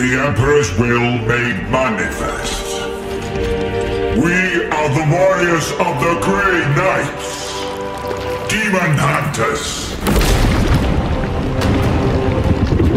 [0.00, 2.80] the Emperor's will made manifest.
[4.16, 7.52] We are the warriors of the Grey Knights,
[8.48, 9.90] Demon Hunters.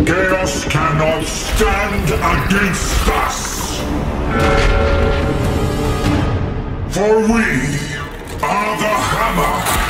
[0.07, 2.07] Chaos cannot stand
[2.37, 3.79] against us.
[6.95, 7.49] For we
[8.41, 9.82] are the Hammer.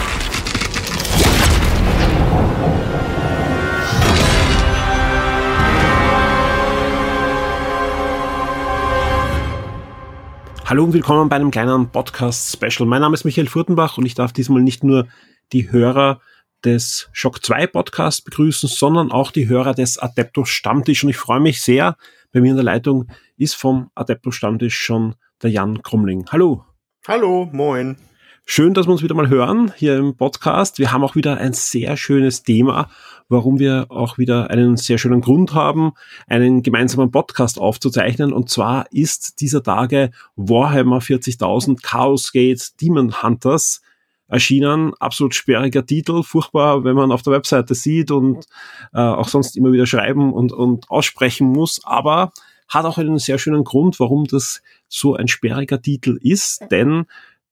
[10.73, 12.89] Hallo und willkommen bei einem kleinen Podcast-Special.
[12.89, 15.07] Mein Name ist Michael Furtenbach und ich darf diesmal nicht nur
[15.51, 16.19] die Hörer
[16.65, 21.03] des Shock 2 Podcasts begrüßen, sondern auch die Hörer des Adeptus Stammtisch.
[21.03, 21.95] Und ich freue mich sehr,
[22.31, 25.13] bei mir in der Leitung ist vom Adeptus Stammtisch schon
[25.43, 26.25] der Jan Krumling.
[26.31, 26.65] Hallo.
[27.07, 27.95] Hallo, moin.
[28.43, 30.79] Schön, dass wir uns wieder mal hören hier im Podcast.
[30.79, 32.89] Wir haben auch wieder ein sehr schönes Thema,
[33.33, 35.91] warum wir auch wieder einen sehr schönen Grund haben,
[36.27, 38.31] einen gemeinsamen Podcast aufzuzeichnen.
[38.31, 43.81] Und zwar ist dieser Tage Warhammer 40.000 Chaos Gate Demon Hunters
[44.29, 44.93] erschienen.
[44.99, 48.45] Absolut sperriger Titel, furchtbar, wenn man auf der Webseite sieht und
[48.93, 51.81] äh, auch sonst immer wieder schreiben und, und aussprechen muss.
[51.83, 52.31] Aber
[52.69, 57.05] hat auch einen sehr schönen Grund, warum das so ein sperriger Titel ist, denn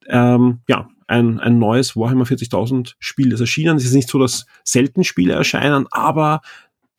[0.07, 3.77] ähm, ja, ein, ein neues Warhammer 40.000 Spiel ist erschienen.
[3.77, 6.41] Es ist nicht so, dass selten Spiele erscheinen, aber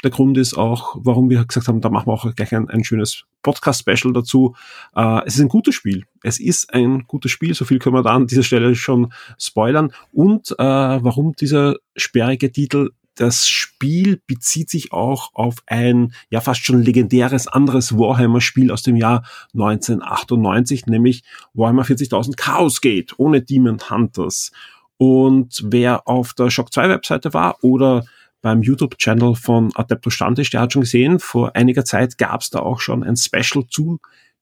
[0.03, 2.85] der Grund ist auch, warum wir gesagt haben, da machen wir auch gleich ein, ein
[2.85, 4.55] schönes Podcast-Special dazu.
[4.97, 6.05] Äh, es ist ein gutes Spiel.
[6.23, 7.55] Es ist ein gutes Spiel.
[7.55, 9.93] So viel können wir da an dieser Stelle schon spoilern.
[10.13, 16.65] Und äh, warum dieser sperrige Titel das Spiel bezieht sich auch auf ein ja fast
[16.65, 19.25] schon legendäres anderes Warhammer-Spiel aus dem Jahr
[19.55, 24.51] 1998, nämlich Warhammer 40.000 Chaos Gate ohne Demon Hunters.
[24.97, 28.05] Und wer auf der Shock 2 Webseite war oder
[28.41, 32.61] beim YouTube-Channel von Adeptus Standisch, der hat schon gesehen, vor einiger Zeit gab es da
[32.61, 33.99] auch schon ein Special zu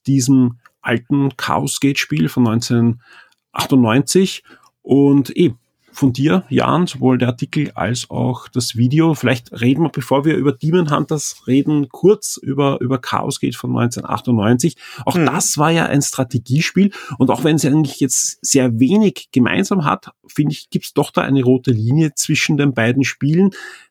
[0.06, 4.42] diesem alten Chaos Gate Spiel von 1998.
[4.82, 5.54] Und eh,
[5.92, 9.14] von dir, Jan, sowohl der Artikel als auch das Video.
[9.14, 13.70] Vielleicht reden wir, bevor wir über Demon Hunters reden, kurz über, über Chaos Gate von
[13.70, 14.76] 1998.
[15.04, 15.26] Auch hm.
[15.26, 20.10] das war ja ein Strategiespiel und auch wenn es eigentlich jetzt sehr wenig gemeinsam hat,
[20.26, 23.50] finde ich, gibt es doch da eine rote Linie zwischen den beiden Spielen.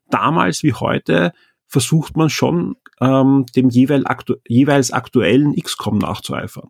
[0.10, 1.34] Damals wie heute
[1.68, 6.70] versucht man schon, ähm, dem jeweils, aktu jeweils aktuellen XCOM nachzueifern.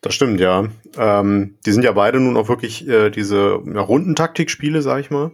[0.00, 0.68] Das stimmt, ja.
[0.96, 5.32] Ähm, die sind ja beide nun auch wirklich äh, diese ja, Rundentaktikspiele, sag ich mal.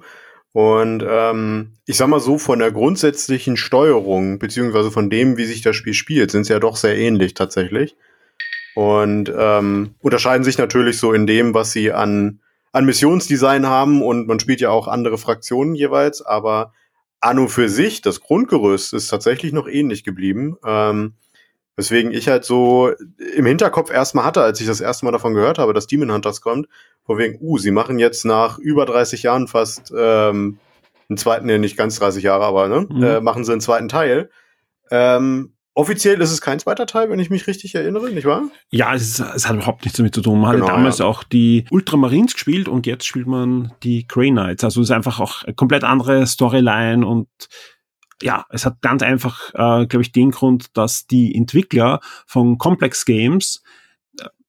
[0.53, 5.63] Und ähm, ich sag mal so, von der grundsätzlichen Steuerung, beziehungsweise von dem, wie sich
[5.63, 7.97] das Spiel spielt, sind sie ja doch sehr ähnlich tatsächlich.
[8.77, 12.41] Und ähm, unterscheiden sich natürlich so in dem, was sie an,
[12.73, 16.73] an Missionsdesign haben und man spielt ja auch andere Fraktionen jeweils, aber
[17.21, 20.57] Anno für sich, das Grundgerüst ist tatsächlich noch ähnlich geblieben.
[20.65, 21.15] Ähm,
[21.77, 22.93] Weswegen ich halt so
[23.35, 26.41] im Hinterkopf erstmal hatte, als ich das erste Mal davon gehört habe, dass Demon Hunters
[26.41, 26.69] kommt,
[27.05, 30.59] vor wegen, uh, sie machen jetzt nach über 30 Jahren fast ähm,
[31.09, 33.03] einen zweiten, nee, nicht ganz 30 Jahre, aber ne, mhm.
[33.03, 34.31] äh, machen sie einen zweiten Teil.
[34.91, 38.45] Ähm, offiziell ist es kein zweiter Teil, wenn ich mich richtig erinnere, nicht wahr?
[38.71, 40.41] Ja, es, ist, es hat überhaupt nichts damit zu tun.
[40.41, 41.07] Man genau, hat damals ja.
[41.07, 44.65] auch die Ultramarines gespielt und jetzt spielt man die Grey Knights.
[44.65, 47.29] Also es ist einfach auch eine komplett andere Storyline und
[48.23, 53.05] ja, es hat ganz einfach, äh, glaube ich, den Grund, dass die Entwickler von Complex
[53.05, 53.63] Games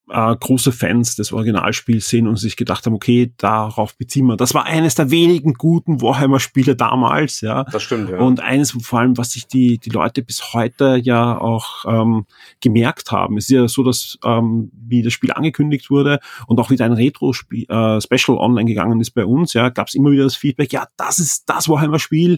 [0.09, 4.38] äh, große Fans des Originalspiels sind und sich gedacht haben, okay, darauf beziehen wir.
[4.38, 7.64] Das war eines der wenigen guten Warhammer-Spiele damals, ja.
[7.66, 8.20] Das stimmt, ja.
[8.20, 12.25] Und eines vor allem, was sich die, die Leute bis heute ja auch ähm,
[12.62, 13.38] gemerkt haben.
[13.38, 16.94] Es ist ja so, dass ähm, wie das Spiel angekündigt wurde und auch wieder ein
[16.94, 20.88] Retro-Special äh, online gegangen ist bei uns, ja, gab es immer wieder das Feedback, ja,
[20.98, 22.38] das ist das Warhammer-Spiel,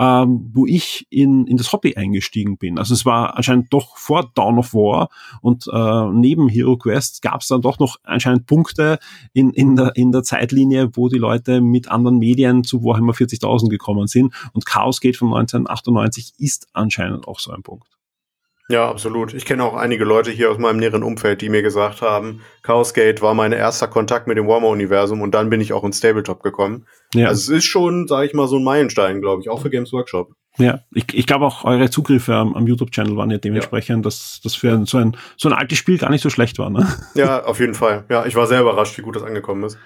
[0.00, 2.78] ähm, wo ich in, in das Hobby eingestiegen bin.
[2.78, 5.10] Also es war anscheinend doch vor Dawn of War
[5.42, 8.98] und äh, neben Hero Quest gab es dann doch noch anscheinend Punkte
[9.34, 13.68] in, in, der, in der Zeitlinie, wo die Leute mit anderen Medien zu Warhammer 40.000
[13.68, 14.32] gekommen sind.
[14.54, 17.99] Und Chaos Gate von 1998 ist anscheinend auch so ein Punkt.
[18.70, 19.34] Ja, absolut.
[19.34, 22.94] Ich kenne auch einige Leute hier aus meinem näheren Umfeld, die mir gesagt haben, Chaos
[22.94, 26.40] Gate war mein erster Kontakt mit dem Warhammer-Universum und dann bin ich auch ins Tabletop
[26.44, 26.86] gekommen.
[27.12, 27.26] Ja.
[27.26, 29.92] Also es ist schon, sage ich mal, so ein Meilenstein, glaube ich, auch für Games
[29.92, 30.34] Workshop.
[30.56, 34.02] Ja, ich, ich glaube auch eure Zugriffe am, am YouTube-Channel waren ja dementsprechend, ja.
[34.02, 36.70] dass das für ein, so, ein, so ein altes Spiel gar nicht so schlecht war.
[36.70, 36.86] Ne?
[37.14, 38.04] Ja, auf jeden Fall.
[38.08, 39.78] Ja, ich war sehr überrascht, wie gut das angekommen ist.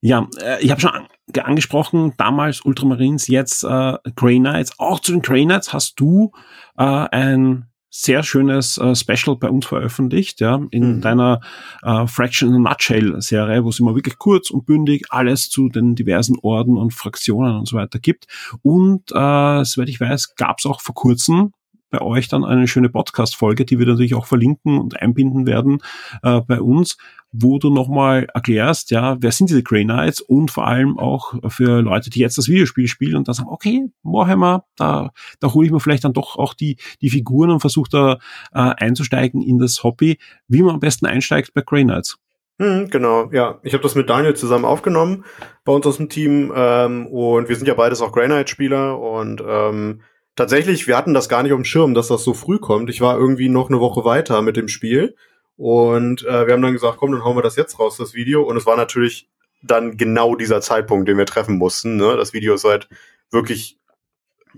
[0.00, 1.06] Ja, äh, ich habe schon an,
[1.42, 4.78] angesprochen, damals Ultramarines, jetzt äh, Grey Knights.
[4.78, 6.32] Auch zu den Grey Knights hast du
[6.78, 11.00] äh, ein sehr schönes äh, Special bei uns veröffentlicht, ja, in mhm.
[11.00, 11.40] deiner
[11.82, 15.68] äh, Fraction in a Nutshell Serie, wo es immer wirklich kurz und bündig alles zu
[15.68, 18.26] den diversen Orden und Fraktionen und so weiter gibt.
[18.62, 21.52] Und äh, soweit ich weiß, gab es auch vor kurzem
[21.94, 25.78] bei euch dann eine schöne Podcast-Folge, die wir natürlich auch verlinken und einbinden werden
[26.24, 26.96] äh, bei uns,
[27.30, 31.82] wo du nochmal erklärst, ja, wer sind diese Grey Knights und vor allem auch für
[31.82, 35.72] Leute, die jetzt das Videospiel spielen und dann sagen, okay, Warhammer, da, da hole ich
[35.72, 38.12] mir vielleicht dann doch auch die, die Figuren und versuche da
[38.52, 40.18] äh, einzusteigen in das Hobby,
[40.48, 42.18] wie man am besten einsteigt bei Grey Knights.
[42.60, 43.60] Hm, genau, ja.
[43.62, 45.24] Ich habe das mit Daniel zusammen aufgenommen
[45.64, 49.42] bei uns aus dem Team ähm, und wir sind ja beides auch Grey Knight-Spieler und
[49.46, 50.00] ähm,
[50.36, 52.90] tatsächlich, wir hatten das gar nicht auf dem Schirm, dass das so früh kommt.
[52.90, 55.14] Ich war irgendwie noch eine Woche weiter mit dem Spiel
[55.56, 58.42] und äh, wir haben dann gesagt, komm, dann hauen wir das jetzt raus, das Video.
[58.42, 59.28] Und es war natürlich
[59.62, 61.96] dann genau dieser Zeitpunkt, den wir treffen mussten.
[61.96, 62.16] Ne?
[62.16, 62.88] Das Video ist halt
[63.30, 63.78] wirklich,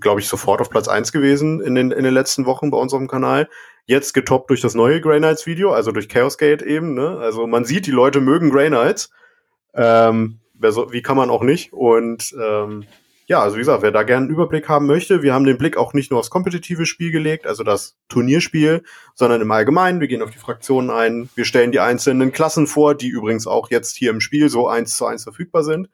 [0.01, 3.09] glaube ich, sofort auf Platz eins gewesen in den, in den letzten Wochen bei unserem
[3.09, 3.49] Kanal.
[3.85, 6.95] Jetzt getoppt durch das neue Grey Knights Video, also durch Chaos Gate eben.
[6.95, 7.19] Ne?
[7.19, 9.11] Also man sieht, die Leute mögen Grey Knights.
[9.75, 11.73] Ähm, wie kann man auch nicht?
[11.73, 12.85] Und ähm,
[13.29, 15.77] ja, also wie gesagt, wer da gerne einen Überblick haben möchte, wir haben den Blick
[15.77, 18.85] auch nicht nur aufs kompetitive Spiel gelegt, also das Turnierspiel,
[19.15, 20.01] sondern im Allgemeinen.
[20.01, 23.69] Wir gehen auf die Fraktionen ein, wir stellen die einzelnen Klassen vor, die übrigens auch
[23.71, 25.91] jetzt hier im Spiel so eins zu eins verfügbar sind.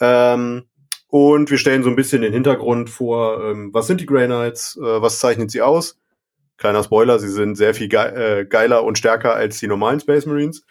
[0.00, 0.64] Ähm,
[1.08, 4.76] und wir stellen so ein bisschen den Hintergrund vor, ähm, was sind die Grey Knights,
[4.76, 5.98] äh, was zeichnet sie aus.
[6.58, 10.26] Kleiner Spoiler, sie sind sehr viel ge äh, geiler und stärker als die normalen Space
[10.26, 10.64] Marines.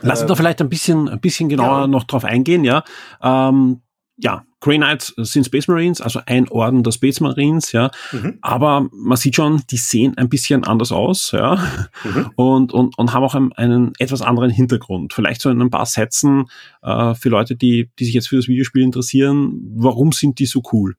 [0.00, 1.86] Lass uns äh, da vielleicht ein bisschen, ein bisschen genauer ja.
[1.88, 2.84] noch drauf eingehen, ja.
[3.20, 3.82] Ähm,
[4.16, 7.90] ja, Grey Knights sind Space Marines, also ein Orden der Space Marines, ja.
[8.12, 8.38] Mhm.
[8.40, 11.62] Aber man sieht schon, die sehen ein bisschen anders aus, ja.
[12.02, 12.30] Mhm.
[12.36, 15.12] Und, und, und haben auch einen, einen, etwas anderen Hintergrund.
[15.12, 16.46] Vielleicht so in ein paar Sätzen
[16.82, 19.60] äh, für Leute, die, die sich jetzt für das Videospiel interessieren.
[19.76, 20.94] Warum sind die so cool?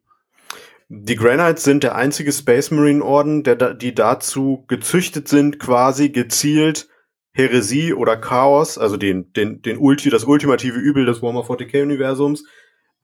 [0.89, 6.09] Die Grey Knights sind der einzige Space Marine Orden, der, die dazu gezüchtet sind, quasi
[6.09, 6.87] gezielt
[7.31, 12.43] Heresie oder Chaos, also den, den, den Ulti, das ultimative Übel des Warhammer 40k Universums,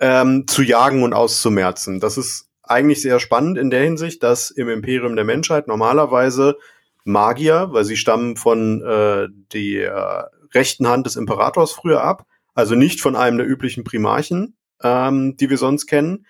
[0.02, 2.02] ähm, zu jagen und auszumerzen.
[2.02, 6.58] Das ist eigentlich sehr spannend in der Hinsicht, dass im Imperium der Menschheit normalerweise
[7.04, 13.00] Magier, weil sie stammen von äh, der rechten Hand des Imperators früher ab, also nicht
[13.00, 16.26] von einem der üblichen Primarchen, ähm, die wir sonst kennen,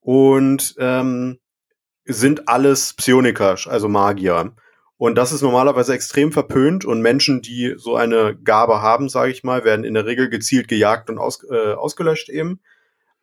[0.00, 1.38] und ähm,
[2.06, 4.52] sind alles Psioniker, also Magier.
[4.96, 9.44] Und das ist normalerweise extrem verpönt und Menschen, die so eine Gabe haben, sage ich
[9.44, 12.60] mal, werden in der Regel gezielt gejagt und aus, äh, ausgelöscht eben.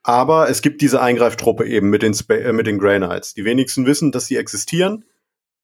[0.08, 3.34] Aber es gibt diese Eingreiftruppe eben mit den, Sp äh, mit den Grey Knights.
[3.34, 5.04] Die wenigsten wissen, dass sie existieren.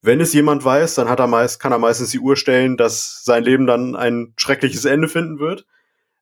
[0.02, 3.24] Wenn es jemand weiß, dann hat er meist, kann er meistens die Uhr stellen, dass
[3.24, 5.66] sein Leben dann ein schreckliches Ende finden wird.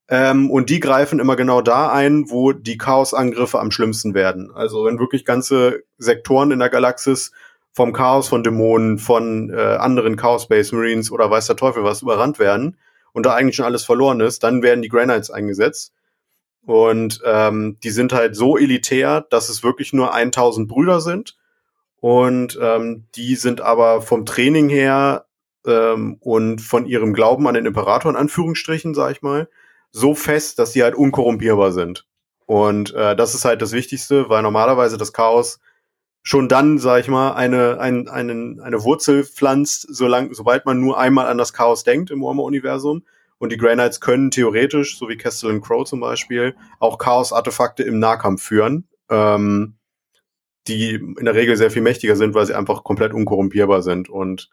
[0.07, 4.51] Ähm, und die greifen immer genau da ein, wo die Chaosangriffe am schlimmsten werden.
[4.53, 7.31] Also wenn wirklich ganze Sektoren in der Galaxis
[7.73, 12.03] vom Chaos, von Dämonen, von äh, anderen Chaos Space Marines oder weiß der Teufel was
[12.03, 12.77] überrannt werden
[13.13, 15.91] und da eigentlich schon alles verloren ist, dann werden die Knights eingesetzt.
[16.65, 21.37] Und ähm, die sind halt so elitär, dass es wirklich nur 1000 Brüder sind.
[21.99, 25.25] Und ähm, die sind aber vom Training her
[25.65, 29.49] ähm, und von ihrem Glauben an den Imperator in Anführungsstrichen, sag ich mal,
[29.91, 32.07] so fest, dass sie halt unkorrumpierbar sind.
[32.45, 35.59] Und äh, das ist halt das Wichtigste, weil normalerweise das Chaos
[36.23, 40.97] schon dann, sag ich mal, eine, ein, einen, eine Wurzel pflanzt, solang, sobald man nur
[40.99, 43.03] einmal an das Chaos denkt im Warhammer-Universum.
[43.41, 47.97] Und die Grey Knights können theoretisch, so wie Castellan Crow zum Beispiel, auch Chaos-Artefakte im
[47.97, 49.77] Nahkampf führen, ähm,
[50.67, 54.09] die in der Regel sehr viel mächtiger sind, weil sie einfach komplett unkorrumpierbar sind.
[54.09, 54.51] Und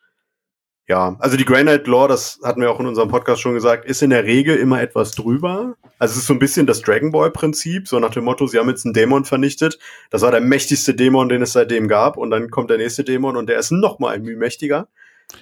[0.89, 3.85] ja, also die Grey Knight Lore, das hatten wir auch in unserem Podcast schon gesagt,
[3.85, 5.77] ist in der Regel immer etwas drüber.
[5.99, 8.59] Also es ist so ein bisschen das Dragon Ball Prinzip, so nach dem Motto, sie
[8.59, 9.79] haben jetzt einen Dämon vernichtet.
[10.09, 12.17] Das war der mächtigste Dämon, den es seitdem gab.
[12.17, 14.89] Und dann kommt der nächste Dämon und der ist noch mal ein Mühe mächtiger.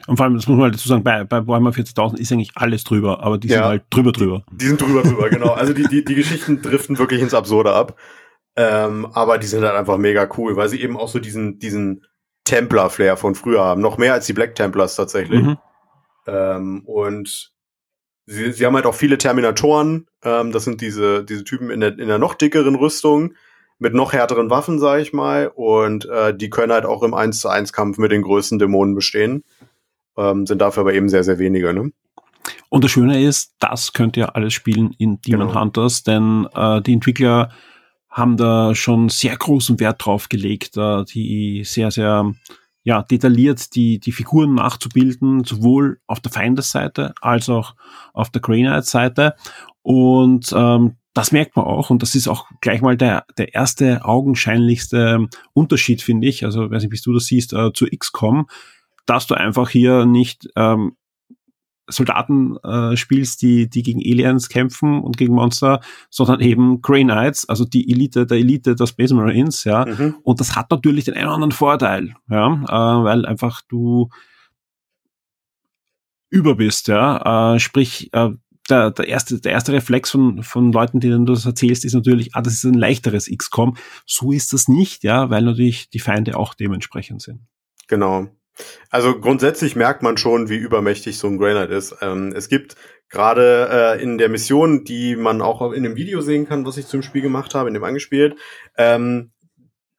[0.06, 2.52] Und vor allem, das muss man halt dazu sagen, bei, bei Warhammer 40.000 ist eigentlich
[2.54, 4.44] alles drüber, aber die ja, sind halt drüber drüber.
[4.50, 5.52] Die, sind drüber drüber, genau.
[5.52, 7.96] Also die, die, die Geschichten driften wirklich ins Absurde ab.
[8.56, 12.04] Ähm, aber die sind halt einfach mega cool, weil sie eben auch so diesen, diesen
[12.44, 13.80] Templar-Flair von früher haben.
[13.80, 15.42] Noch mehr als die Black Templars tatsächlich.
[15.42, 15.58] Mhm.
[16.26, 17.52] Ähm, und
[18.24, 20.06] sie, sie haben halt auch viele Terminatoren.
[20.24, 23.34] Ähm, das sind diese, diese Typen in der, in der noch dickeren Rüstung
[23.78, 25.48] mit noch härteren Waffen, sage ich mal.
[25.54, 28.94] Und äh, die können halt auch im 1 zu 1 Kampf mit den größten Dämonen
[28.94, 29.44] bestehen
[30.16, 31.72] ähm, sind dafür aber eben sehr, sehr wenige.
[31.72, 31.92] Ne?
[32.68, 35.60] Und das Schöne ist, das könnt ihr alles spielen in Demon genau.
[35.60, 37.50] Hunters, denn äh, die Entwickler
[38.10, 42.32] haben da schon sehr großen Wert drauf gelegt, äh, die sehr, sehr
[42.82, 47.74] ja, detailliert die, die Figuren nachzubilden, sowohl auf der Feindesseite als auch
[48.12, 49.34] auf der Grey Knight Seite.
[49.82, 54.04] Und ähm, das merkt man auch und das ist auch gleich mal der, der erste
[54.04, 56.44] augenscheinlichste Unterschied, finde ich.
[56.44, 58.46] Also, weiß nicht, wie du das siehst, äh, zu XCOM
[59.06, 60.96] dass du einfach hier nicht ähm,
[61.88, 67.48] Soldaten äh, spielst, die, die gegen Aliens kämpfen und gegen Monster, sondern eben Grey Knights,
[67.48, 69.86] also die Elite der Elite der Space Marines, ja.
[69.86, 70.16] Mhm.
[70.22, 74.08] Und das hat natürlich den einen oder anderen Vorteil, ja, äh, weil einfach du
[76.28, 77.54] über bist, ja.
[77.54, 78.30] Äh, sprich, äh,
[78.68, 82.34] der, der, erste, der erste Reflex von, von Leuten, denen du das erzählst, ist natürlich,
[82.34, 83.76] ah, das ist ein leichteres XCOM.
[84.06, 87.42] So ist das nicht, ja, weil natürlich die Feinde auch dementsprechend sind.
[87.86, 88.26] Genau.
[88.90, 91.96] Also grundsätzlich merkt man schon, wie übermächtig so ein Granite ist.
[92.00, 92.76] Ähm, es gibt
[93.08, 96.86] gerade äh, in der Mission, die man auch in dem Video sehen kann, was ich
[96.86, 98.36] zum Spiel gemacht habe, in dem angespielt,
[98.76, 99.32] ähm,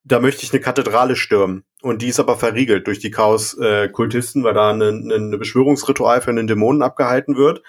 [0.04, 1.64] da möchte ich eine Kathedrale stürmen.
[1.82, 6.48] Und die ist aber verriegelt durch die Chaos-Kultisten, weil da ein eine Beschwörungsritual für einen
[6.48, 7.62] Dämonen abgehalten wird.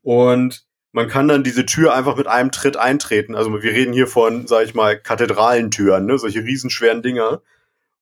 [0.00, 3.34] Und man kann dann diese Tür einfach mit einem Tritt eintreten.
[3.34, 6.18] Also wir reden hier von, sag ich mal, Kathedralentüren, ne?
[6.18, 7.42] solche riesenschweren Dinger.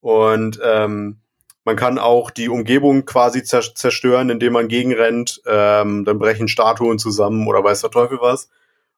[0.01, 1.21] Und ähm,
[1.65, 5.43] man kann auch die Umgebung quasi zerstören, indem man gegenrennt.
[5.47, 8.49] Ähm, dann brechen Statuen zusammen oder weiß der Teufel was.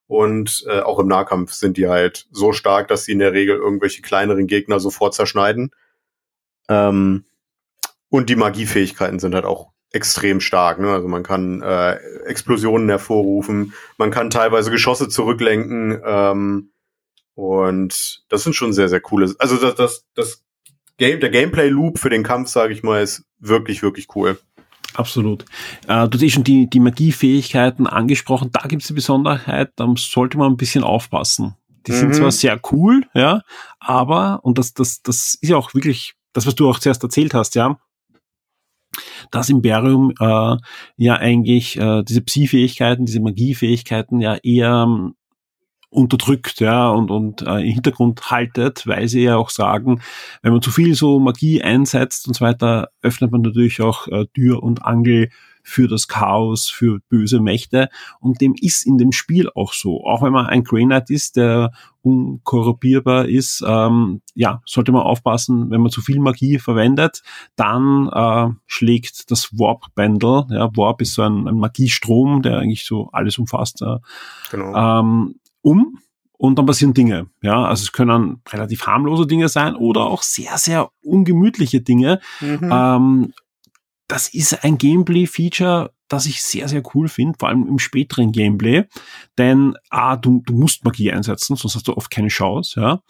[0.06, 3.56] Und äh, auch im Nahkampf sind die halt so stark, dass sie in der Regel
[3.56, 5.70] irgendwelche kleineren Gegner sofort zerschneiden.
[6.68, 7.24] Ähm,
[8.08, 10.78] und die Magiefähigkeiten sind halt auch extrem stark.
[10.78, 10.92] Ne?
[10.92, 11.94] Also man kann äh,
[12.26, 16.00] Explosionen hervorrufen, man kann teilweise Geschosse zurücklenken.
[16.04, 16.72] Ähm,
[17.34, 19.34] und das sind schon sehr, sehr coole.
[19.38, 20.44] Also das, das, das
[21.02, 24.38] Game, der Gameplay-Loop für den Kampf, sage ich mal, ist wirklich, wirklich cool.
[24.94, 25.44] Absolut.
[25.88, 28.50] Äh, du hast eh schon die, die Magiefähigkeiten angesprochen.
[28.52, 31.56] Da gibt es die Besonderheit, da sollte man ein bisschen aufpassen.
[31.88, 31.96] Die mhm.
[31.96, 33.42] sind zwar sehr cool, ja,
[33.80, 37.34] aber, und das, das, das ist ja auch wirklich das, was du auch zuerst erzählt
[37.34, 37.80] hast, ja,
[39.32, 40.56] das Imperium äh,
[40.98, 45.14] ja eigentlich äh, diese Psi-Fähigkeiten, diese Magiefähigkeiten ja eher ähm,
[45.92, 50.00] unterdrückt, ja, und, und äh, im Hintergrund haltet, weil sie ja auch sagen,
[50.40, 54.26] wenn man zu viel so Magie einsetzt und so weiter, öffnet man natürlich auch äh,
[54.34, 55.28] Tür und Angel
[55.62, 57.88] für das Chaos, für böse Mächte.
[58.20, 60.04] Und dem ist in dem Spiel auch so.
[60.04, 65.70] Auch wenn man ein Grey Knight ist, der unkorrupierbar ist, ähm, ja, sollte man aufpassen,
[65.70, 67.22] wenn man zu viel Magie verwendet,
[67.54, 73.08] dann äh, schlägt das Warp-Bundle, ja, Warp ist so ein, ein Magiestrom, der eigentlich so
[73.12, 73.98] alles umfasst, äh,
[74.50, 75.00] genau.
[75.00, 75.98] ähm, um
[76.36, 77.28] und dann passieren Dinge.
[77.40, 82.20] Ja, also es können relativ harmlose Dinge sein oder auch sehr, sehr ungemütliche Dinge.
[82.40, 82.70] Mhm.
[82.72, 83.32] Ähm,
[84.08, 88.84] das ist ein Gameplay-Feature, das ich sehr, sehr cool finde, vor allem im späteren Gameplay.
[89.38, 93.00] Denn ah, du, du musst Magie einsetzen, sonst hast du oft keine Chance, ja.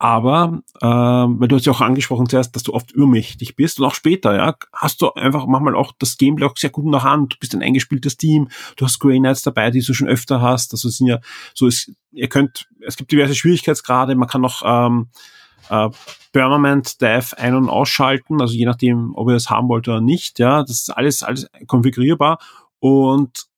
[0.00, 3.86] Aber, äh, weil du hast ja auch angesprochen zuerst, dass du oft übermächtig bist und
[3.86, 7.02] auch später, ja, hast du einfach manchmal auch das Gameplay auch sehr gut in der
[7.02, 7.34] Hand.
[7.34, 10.72] Du bist ein eingespieltes Team, du hast Grey Knights dabei, die du schon öfter hast.
[10.72, 11.18] Also es sind ja
[11.52, 15.08] so, ist, ihr könnt, es gibt diverse Schwierigkeitsgrade, man kann auch ähm,
[15.68, 15.90] äh,
[16.32, 20.38] Permanent Dev ein- und ausschalten, also je nachdem, ob ihr das haben wollt oder nicht,
[20.38, 22.38] ja, das ist alles, alles konfigurierbar
[22.78, 23.48] und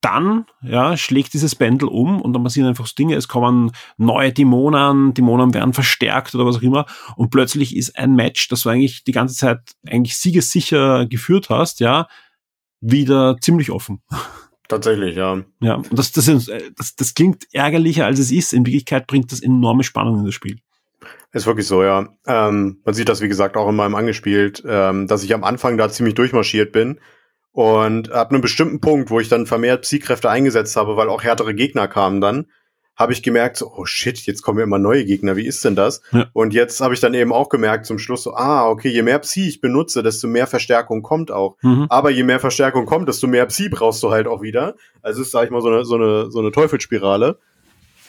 [0.00, 4.32] dann ja, schlägt dieses Pendel um und dann passieren einfach so Dinge, es kommen neue
[4.32, 6.86] Dämonen, Dämonen werden verstärkt oder was auch immer
[7.16, 11.80] und plötzlich ist ein Match, das du eigentlich die ganze Zeit eigentlich siegessicher geführt hast,
[11.80, 12.06] ja,
[12.80, 14.02] wieder ziemlich offen.
[14.68, 15.42] Tatsächlich, ja.
[15.60, 18.52] Ja, und das, das, das, das klingt ärgerlicher, als es ist.
[18.52, 20.58] In Wirklichkeit bringt das enorme Spannung in das Spiel.
[21.32, 22.14] Ist wirklich so, ja.
[22.26, 25.78] Ähm, man sieht das, wie gesagt, auch in meinem angespielt, ähm, dass ich am Anfang
[25.78, 27.00] da ziemlich durchmarschiert bin
[27.58, 31.54] und ab einem bestimmten Punkt, wo ich dann vermehrt Psykräfte eingesetzt habe, weil auch härtere
[31.54, 32.46] Gegner kamen dann,
[32.94, 36.00] habe ich gemerkt, so, oh shit, jetzt kommen immer neue Gegner, wie ist denn das?
[36.12, 36.28] Ja.
[36.34, 39.18] Und jetzt habe ich dann eben auch gemerkt zum Schluss so, ah, okay, je mehr
[39.18, 41.56] Psi ich benutze, desto mehr Verstärkung kommt auch.
[41.62, 41.86] Mhm.
[41.88, 44.76] Aber je mehr Verstärkung kommt, desto mehr Psi brauchst du halt auch wieder.
[45.02, 47.40] Also ist, sag ich mal, so eine, so eine, so eine Teufelsspirale.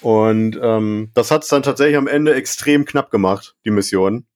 [0.01, 4.27] Und ähm, das hat es dann tatsächlich am Ende extrem knapp gemacht, die Mission.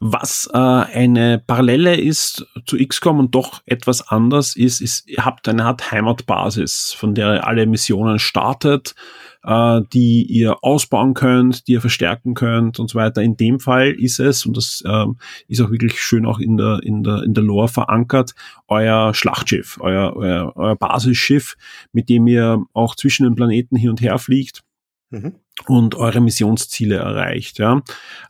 [0.00, 5.48] Was äh, eine Parallele ist zu XCOM und doch etwas anders ist, ist, ihr habt
[5.48, 8.94] eine Art Heimatbasis, von der ihr alle Missionen startet,
[9.42, 13.22] äh, die ihr ausbauen könnt, die ihr verstärken könnt und so weiter.
[13.22, 15.06] In dem Fall ist es, und das äh,
[15.48, 18.34] ist auch wirklich schön auch in der, in der, in der Lore verankert,
[18.68, 21.56] euer Schlachtschiff, euer, euer, euer Basisschiff,
[21.92, 24.62] mit dem ihr auch zwischen den Planeten hin und her fliegt.
[25.10, 25.36] Mhm.
[25.66, 27.58] und eure Missionsziele erreicht.
[27.58, 27.80] Ja.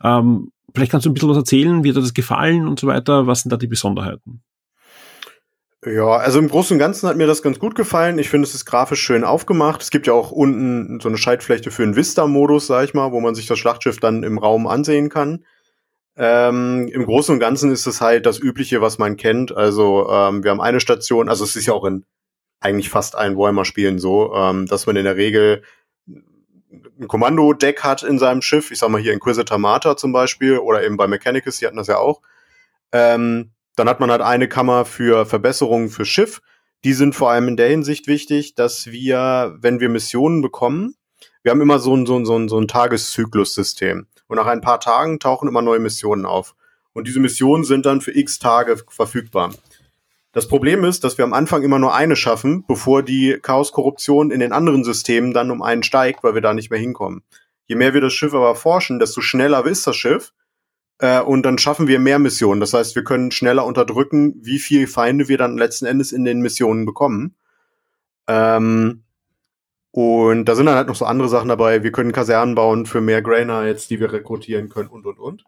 [0.01, 2.87] Ähm, Vielleicht kannst du ein bisschen was erzählen, wie hat dir das gefallen und so
[2.87, 3.27] weiter.
[3.27, 4.43] Was sind da die Besonderheiten?
[5.87, 8.19] Ja, also im Großen und Ganzen hat mir das ganz gut gefallen.
[8.19, 9.81] Ich finde, es ist grafisch schön aufgemacht.
[9.81, 13.21] Es gibt ja auch unten so eine Schaltfläche für einen Vista-Modus, sag ich mal, wo
[13.21, 15.45] man sich das Schlachtschiff dann im Raum ansehen kann.
[16.17, 19.57] Ähm, Im Großen und Ganzen ist es halt das Übliche, was man kennt.
[19.57, 22.05] Also ähm, wir haben eine Station, also es ist ja auch in
[22.61, 25.63] eigentlich fast allen Warhammer-Spielen so, ähm, dass man in der Regel
[26.99, 30.85] ein Kommandodeck hat in seinem Schiff, ich sag mal hier Inquisitor Marta zum Beispiel, oder
[30.85, 32.21] eben bei Mechanicus, die hatten das ja auch,
[32.93, 36.41] ähm, dann hat man halt eine Kammer für Verbesserungen für Schiff.
[36.85, 40.95] Die sind vor allem in der Hinsicht wichtig, dass wir, wenn wir Missionen bekommen,
[41.43, 44.07] wir haben immer so ein, so ein, so ein, so ein Tageszyklus-System.
[44.27, 46.55] Und nach ein paar Tagen tauchen immer neue Missionen auf.
[46.93, 49.55] Und diese Missionen sind dann für x Tage verfügbar.
[50.33, 54.41] Das Problem ist, dass wir am Anfang immer nur eine schaffen, bevor die Chaos-Korruption in
[54.41, 57.23] den anderen Systemen dann um einen steigt, weil wir da nicht mehr hinkommen.
[57.67, 60.33] Je mehr wir das Schiff aber forschen, desto schneller ist das Schiff.
[60.99, 62.61] Äh, und dann schaffen wir mehr Missionen.
[62.61, 66.41] Das heißt, wir können schneller unterdrücken, wie viel Feinde wir dann letzten Endes in den
[66.41, 67.37] Missionen bekommen.
[68.27, 69.05] Ähm,
[69.91, 71.83] und da sind dann halt noch so andere Sachen dabei.
[71.83, 75.45] Wir können Kasernen bauen für mehr Grey Knights, die wir rekrutieren können und, und, und.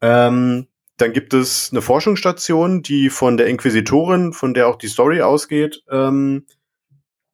[0.00, 0.66] Ähm,
[0.98, 5.82] dann gibt es eine Forschungsstation, die von der Inquisitorin, von der auch die Story ausgeht,
[5.88, 6.44] ähm,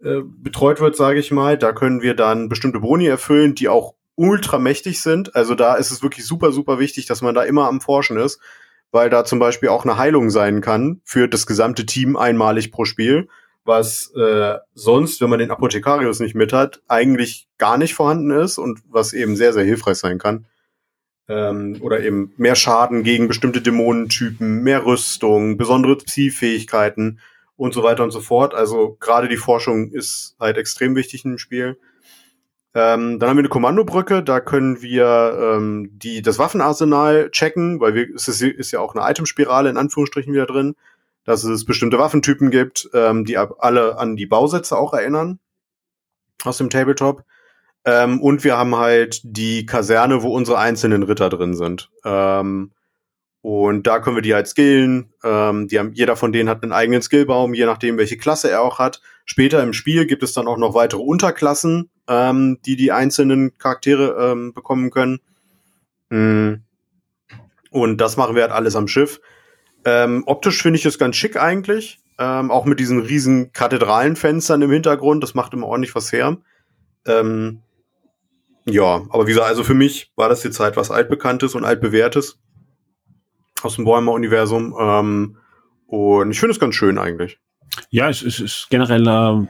[0.02, 1.56] äh, betreut wird, sage ich mal.
[1.56, 5.34] Da können wir dann bestimmte Boni erfüllen, die auch ultra mächtig sind.
[5.34, 8.38] Also da ist es wirklich super, super wichtig, dass man da immer am Forschen ist,
[8.92, 12.84] weil da zum Beispiel auch eine Heilung sein kann für das gesamte Team einmalig pro
[12.84, 13.28] Spiel,
[13.64, 18.58] was äh, sonst, wenn man den Apothekarius nicht mit hat, eigentlich gar nicht vorhanden ist
[18.58, 20.46] und was eben sehr, sehr hilfreich sein kann
[21.28, 27.20] ähm, oder eben mehr Schaden gegen bestimmte Dämonentypen, mehr Rüstung, besondere Zielfähigkeiten
[27.56, 28.54] und so weiter und so fort.
[28.54, 31.78] Also gerade die Forschung ist halt extrem wichtig im Spiel.
[32.74, 37.94] Ähm, dann haben wir eine Kommandobrücke, da können wir ähm, die, das Waffenarsenal checken, weil
[37.94, 40.74] wir, es ist, ist ja auch eine Itemspirale in Anführungsstrichen wieder drin,
[41.24, 45.38] dass es bestimmte Waffentypen gibt, ähm, die alle an die Bausätze auch erinnern
[46.42, 47.22] aus dem Tabletop.
[47.84, 51.90] Ähm, und wir haben halt die Kaserne, wo unsere einzelnen Ritter drin sind.
[52.04, 52.72] Ähm,
[53.42, 55.12] und da können wir die halt skillen.
[55.22, 58.62] Ähm, die haben, jeder von denen hat einen eigenen Skillbaum, je nachdem, welche Klasse er
[58.62, 59.02] auch hat.
[59.26, 64.32] Später im Spiel gibt es dann auch noch weitere Unterklassen, ähm, die die einzelnen Charaktere
[64.32, 65.20] ähm, bekommen können.
[66.08, 66.62] Mhm.
[67.70, 69.20] Und das machen wir halt alles am Schiff.
[69.84, 71.98] Ähm, optisch finde ich es ganz schick eigentlich.
[72.18, 75.22] Ähm, auch mit diesen riesen Kathedralenfenstern im Hintergrund.
[75.22, 76.38] Das macht immer ordentlich was her.
[77.06, 77.60] Ähm,
[78.66, 82.38] ja, aber wie gesagt, also für mich war das jetzt halt was altbekanntes und altbewährtes
[83.62, 84.74] aus dem Warhammer-Universum.
[84.78, 85.36] Ähm,
[85.86, 87.38] und ich finde es ganz schön eigentlich.
[87.90, 89.46] Ja, es, es ist generell, äh,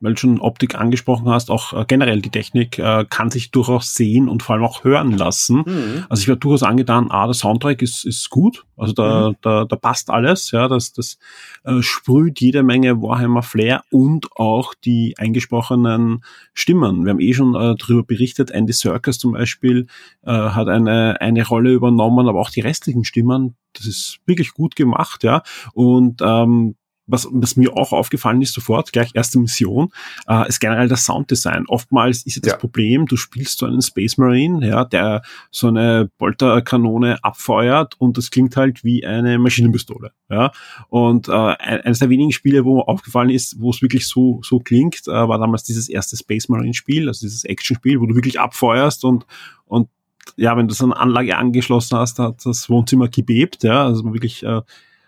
[0.00, 3.94] weil du schon Optik angesprochen hast, auch äh, generell die Technik äh, kann sich durchaus
[3.94, 5.62] sehen und vor allem auch hören lassen.
[5.66, 6.06] Mhm.
[6.08, 9.36] Also ich war durchaus angetan, ah, der Soundtrack ist, ist gut, also da, mhm.
[9.42, 11.18] da, da passt alles, ja, das, das
[11.64, 17.04] äh, sprüht jede Menge Warhammer Flair und auch die eingesprochenen Stimmen.
[17.04, 19.86] Wir haben eh schon äh, darüber berichtet, Andy Serkis zum Beispiel
[20.22, 24.76] äh, hat eine, eine Rolle übernommen, aber auch die restlichen Stimmen, das ist wirklich gut
[24.76, 25.42] gemacht, ja.
[25.74, 29.90] Und ähm, was, was mir auch aufgefallen ist sofort, gleich erste Mission,
[30.28, 31.64] äh, ist generell das Sounddesign.
[31.68, 32.58] Oftmals ist ja das ja.
[32.58, 38.30] Problem, du spielst so einen Space Marine, ja, der so eine Bolterkanone abfeuert und das
[38.30, 40.12] klingt halt wie eine Maschinenpistole.
[40.28, 40.52] Ja.
[40.88, 44.58] Und äh, eines der wenigen Spiele, wo mir aufgefallen ist, wo es wirklich so, so
[44.58, 48.40] klingt, äh, war damals dieses erste Space Marine Spiel, also dieses Action-Spiel, wo du wirklich
[48.40, 49.26] abfeuerst und,
[49.64, 49.88] und
[50.36, 54.42] ja, wenn du so eine Anlage angeschlossen hast, hat das Wohnzimmer gebebt, ja, also wirklich
[54.42, 54.62] äh,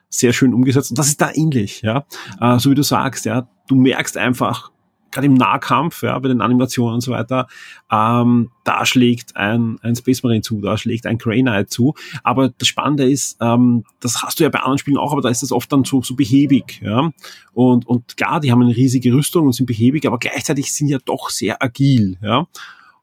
[0.09, 0.91] sehr schön umgesetzt.
[0.91, 2.05] Und das ist da ähnlich, ja.
[2.41, 4.71] Äh, so wie du sagst, ja, du merkst einfach,
[5.11, 7.47] gerade im Nahkampf, ja, bei den Animationen und so weiter,
[7.91, 11.95] ähm, da schlägt ein, ein Space Marine zu, da schlägt ein Grey Knight zu.
[12.23, 15.29] Aber das Spannende ist, ähm, das hast du ja bei anderen Spielen auch, aber da
[15.29, 17.11] ist das oft dann so, so behäbig, ja.
[17.53, 20.99] Und, und klar, die haben eine riesige Rüstung und sind behäbig, aber gleichzeitig sind ja
[21.05, 22.47] doch sehr agil, ja.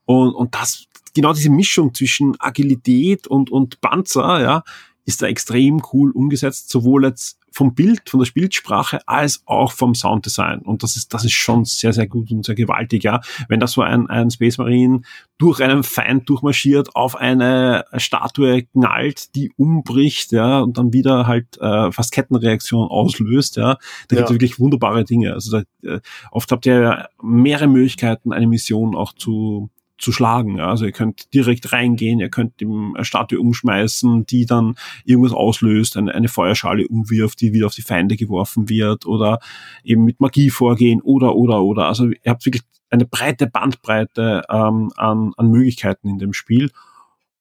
[0.06, 4.63] Und, und das, genau diese Mischung zwischen Agilität und, und Panzer, ja,
[5.06, 9.96] ist da extrem cool umgesetzt, sowohl jetzt vom Bild, von der Bildsprache, als auch vom
[9.96, 10.60] Sounddesign.
[10.60, 13.22] Und das ist, das ist schon sehr, sehr gut und sehr gewaltig, ja.
[13.48, 15.02] Wenn da so ein, ein Space Marine
[15.38, 21.58] durch einen Feind durchmarschiert, auf eine Statue knallt, die umbricht, ja, und dann wieder halt
[21.62, 23.78] äh, fast Kettenreaktion auslöst, ja,
[24.10, 24.18] da ja.
[24.18, 25.32] gibt es wirklich wunderbare Dinge.
[25.32, 30.60] Also da, äh, oft habt ihr ja mehrere Möglichkeiten, eine Mission auch zu, zu schlagen.
[30.60, 32.67] Also ihr könnt direkt reingehen, ihr könnt die
[33.01, 38.15] Statue umschmeißen, die dann irgendwas auslöst, eine, eine Feuerschale umwirft, die wieder auf die Feinde
[38.15, 39.39] geworfen wird oder
[39.84, 41.88] eben mit Magie vorgehen oder oder oder.
[41.88, 46.71] Also ihr habt wirklich eine breite Bandbreite ähm, an, an Möglichkeiten in dem Spiel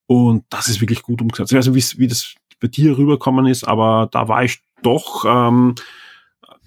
[0.06, 1.52] und das ist wirklich gut umgesetzt.
[1.52, 5.74] Ich weiß nicht, wie das bei dir rüberkommen ist, aber da war ich doch ähm,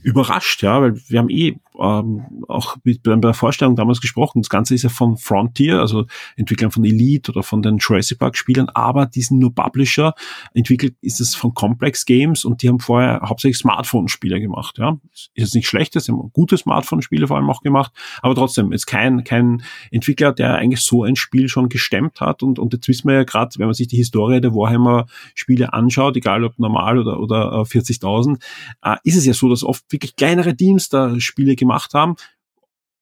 [0.07, 4.41] überrascht, ja, weil wir haben eh ähm, auch bei der Vorstellung damals gesprochen.
[4.41, 6.05] Das Ganze ist ja von Frontier, also
[6.37, 10.13] Entwicklern von Elite oder von den Jurassic Park Spielern, aber diesen nur Publisher
[10.53, 14.97] entwickelt ist es von Complex Games und die haben vorher hauptsächlich Smartphone-Spiele gemacht, ja.
[15.13, 17.91] Ist jetzt nicht schlecht, sie haben gute Smartphone-Spiele vor allem auch gemacht,
[18.21, 22.59] aber trotzdem ist kein, kein Entwickler, der eigentlich so ein Spiel schon gestemmt hat und,
[22.59, 26.45] und jetzt wissen wir ja gerade, wenn man sich die Historie der Warhammer-Spiele anschaut, egal
[26.45, 28.41] ob normal oder, oder 40.000,
[28.83, 32.15] äh, ist es ja so, dass oft wirklich kleinere Teams da Spiele gemacht haben,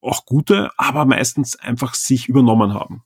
[0.02, 3.04] auch gute, aber meistens einfach sich übernommen haben.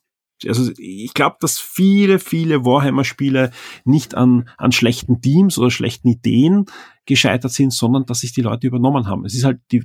[0.47, 3.52] Also ich glaube, dass viele, viele Warhammer-Spiele
[3.84, 6.65] nicht an, an schlechten Teams oder schlechten Ideen
[7.06, 9.25] gescheitert sind, sondern dass sich die Leute übernommen haben.
[9.25, 9.84] Es ist halt, die,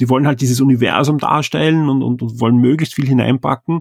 [0.00, 3.80] die wollen halt dieses Universum darstellen und, und, und wollen möglichst viel hineinpacken.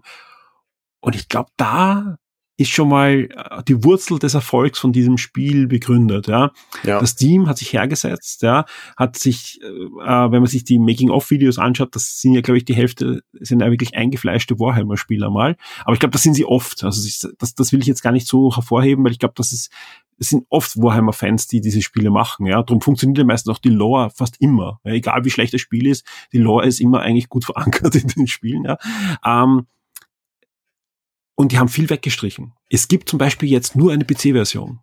[1.02, 2.18] Und ich glaube, da
[2.62, 6.28] ist schon mal äh, die Wurzel des Erfolgs von diesem Spiel begründet.
[6.28, 6.52] Ja.
[6.84, 7.00] ja.
[7.00, 8.66] Das Team hat sich hergesetzt, ja,
[8.98, 12.66] hat sich, äh, äh wenn man sich die Making-of-Videos anschaut, das sind ja, glaube ich,
[12.66, 15.58] die Hälfte sind ja wirklich eingefleischte Warhammer-Spieler mal.
[15.84, 16.84] Aber ich glaube, das sind sie oft.
[16.84, 17.08] Also
[17.40, 19.72] das, das will ich jetzt gar nicht so hervorheben, weil ich glaube, das ist
[20.22, 22.46] es sind oft Warhammer-Fans, die diese Spiele machen.
[22.46, 24.80] Ja, darum funktioniert ja meistens auch die Lore fast immer.
[24.84, 28.08] Ja, egal wie schlecht das Spiel ist, die Lore ist immer eigentlich gut verankert in
[28.08, 28.66] den Spielen.
[28.66, 28.78] Ja.
[29.26, 29.66] Ähm,
[31.42, 32.54] und die haben viel weggestrichen.
[32.70, 34.80] Es gibt zum Beispiel jetzt nur eine PC-Version.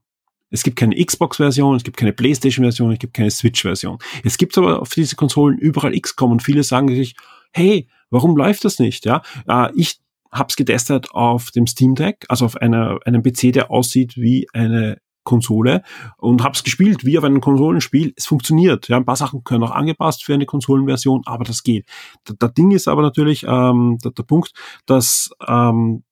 [0.51, 3.99] Es gibt keine Xbox-Version, es gibt keine PlayStation-Version, es gibt keine Switch-Version.
[4.25, 7.15] Es gibt aber auf diese Konsolen überall XCOM und viele sagen sich,
[7.53, 9.05] hey, warum läuft das nicht?
[9.05, 10.01] Ja, äh, ich
[10.33, 14.99] hab's getestet auf dem Steam Deck, also auf einer, einem PC, der aussieht wie eine
[15.23, 15.83] Konsole
[16.17, 18.15] und hab's gespielt wie auf einem Konsolenspiel.
[18.17, 18.89] Es funktioniert.
[18.89, 21.87] Ja, ein paar Sachen können auch angepasst für eine Konsolenversion, aber das geht.
[22.25, 24.53] Das Ding ist aber natürlich ähm, der, der Punkt,
[24.87, 26.03] dass ähm,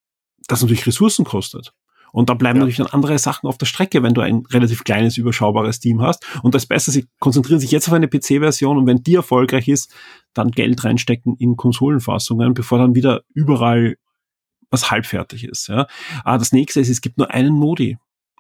[0.47, 1.73] das natürlich Ressourcen kostet.
[2.13, 2.61] Und da bleiben ja.
[2.61, 6.25] natürlich dann andere Sachen auf der Strecke, wenn du ein relativ kleines, überschaubares Team hast.
[6.43, 9.93] Und das Beste, sie konzentrieren sich jetzt auf eine PC-Version und wenn die erfolgreich ist,
[10.33, 13.97] dann Geld reinstecken in Konsolenfassungen, bevor dann wieder überall
[14.71, 15.69] was halbfertig ist.
[15.69, 15.87] Ja.
[16.25, 17.99] Ah, das nächste ist, es gibt nur einen Modi.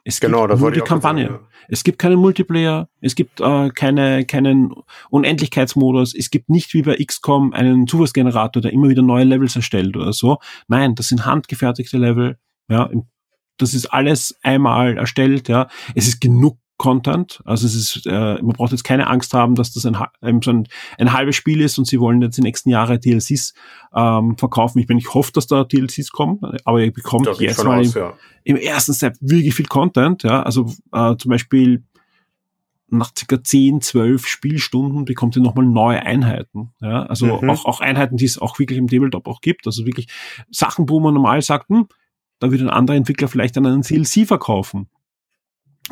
[0.09, 1.27] Es genau, gibt nur die Kampagne.
[1.27, 1.49] Sagen, ja.
[1.69, 4.73] Es gibt keinen Multiplayer, es gibt äh, keine, keinen
[5.11, 9.97] Unendlichkeitsmodus, es gibt nicht wie bei XCOM einen Zufallsgenerator, der immer wieder neue Levels erstellt
[9.97, 10.38] oder so.
[10.69, 12.38] Nein, das sind handgefertigte Level.
[12.69, 12.88] Ja,
[13.59, 15.49] das ist alles einmal erstellt.
[15.49, 15.66] Ja,
[15.97, 17.41] es ist genug Content.
[17.45, 20.51] Also es ist, äh, man braucht jetzt keine Angst haben, dass das ein, ein, so
[20.51, 23.55] ein, ein halbes Spiel ist und sie wollen jetzt die nächsten Jahre DLCs
[23.95, 24.79] ähm, verkaufen.
[24.79, 27.95] Ich bin, ich hoffe, dass da DLCs kommen, aber ihr bekommt das jetzt mal aus,
[27.95, 28.15] im, ja.
[28.45, 30.23] im, ersten Step wirklich viel Content.
[30.23, 31.85] Ja, also äh, zum Beispiel
[32.89, 36.73] nach circa 10, 12 Spielstunden bekommt ihr nochmal neue Einheiten.
[36.81, 37.51] Ja, also mhm.
[37.51, 39.67] auch, auch Einheiten, die es auch wirklich im Tabletop auch gibt.
[39.67, 40.09] Also wirklich
[40.51, 41.89] Sachen, wo man normal sagt, hm,
[42.39, 44.89] da würde ein anderer Entwickler vielleicht dann einen DLC verkaufen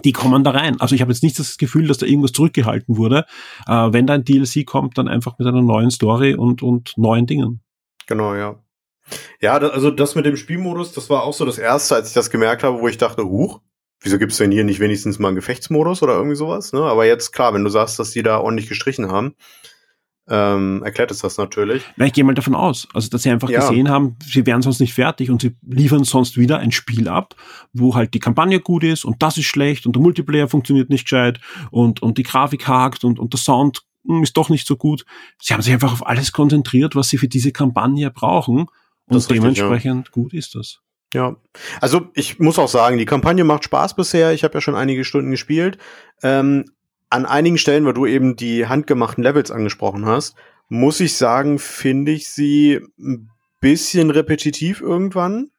[0.03, 0.81] die kommen da rein.
[0.81, 3.27] Also ich habe jetzt nicht das Gefühl, dass da irgendwas zurückgehalten wurde.
[3.67, 7.27] Äh, wenn da ein DLC kommt, dann einfach mit einer neuen Story und, und neuen
[7.27, 7.61] Dingen.
[8.07, 8.59] Genau, ja.
[9.41, 12.15] Ja, da, also das mit dem Spielmodus, das war auch so das erste, als ich
[12.15, 13.61] das gemerkt habe, wo ich dachte, huch,
[14.01, 16.73] wieso gibt's denn hier nicht wenigstens mal einen Gefechtsmodus oder irgendwie sowas?
[16.73, 16.81] Ne?
[16.81, 19.35] Aber jetzt klar, wenn du sagst, dass die da ordentlich gestrichen haben,
[20.29, 21.85] ähm, erklärt es das natürlich.
[21.97, 23.61] Na, ich gehe mal davon aus, also dass sie einfach ja.
[23.61, 27.35] gesehen haben, sie wären sonst nicht fertig und sie liefern sonst wieder ein Spiel ab,
[27.73, 31.05] wo halt die Kampagne gut ist und das ist schlecht und der Multiplayer funktioniert nicht
[31.05, 34.77] gescheit und, und die Grafik hakt und, und der Sound hm, ist doch nicht so
[34.77, 35.05] gut.
[35.41, 38.67] Sie haben sich einfach auf alles konzentriert, was sie für diese Kampagne brauchen
[39.07, 40.13] und richtig, dementsprechend ja.
[40.13, 40.81] gut ist das.
[41.13, 41.37] Ja,
[41.81, 44.33] also ich muss auch sagen, die Kampagne macht Spaß bisher.
[44.33, 45.79] Ich habe ja schon einige Stunden gespielt.
[46.23, 46.65] Ähm,
[47.15, 50.35] an einigen Stellen, weil du eben die handgemachten Levels angesprochen hast,
[50.69, 55.51] muss ich sagen, finde ich sie ein bisschen repetitiv irgendwann.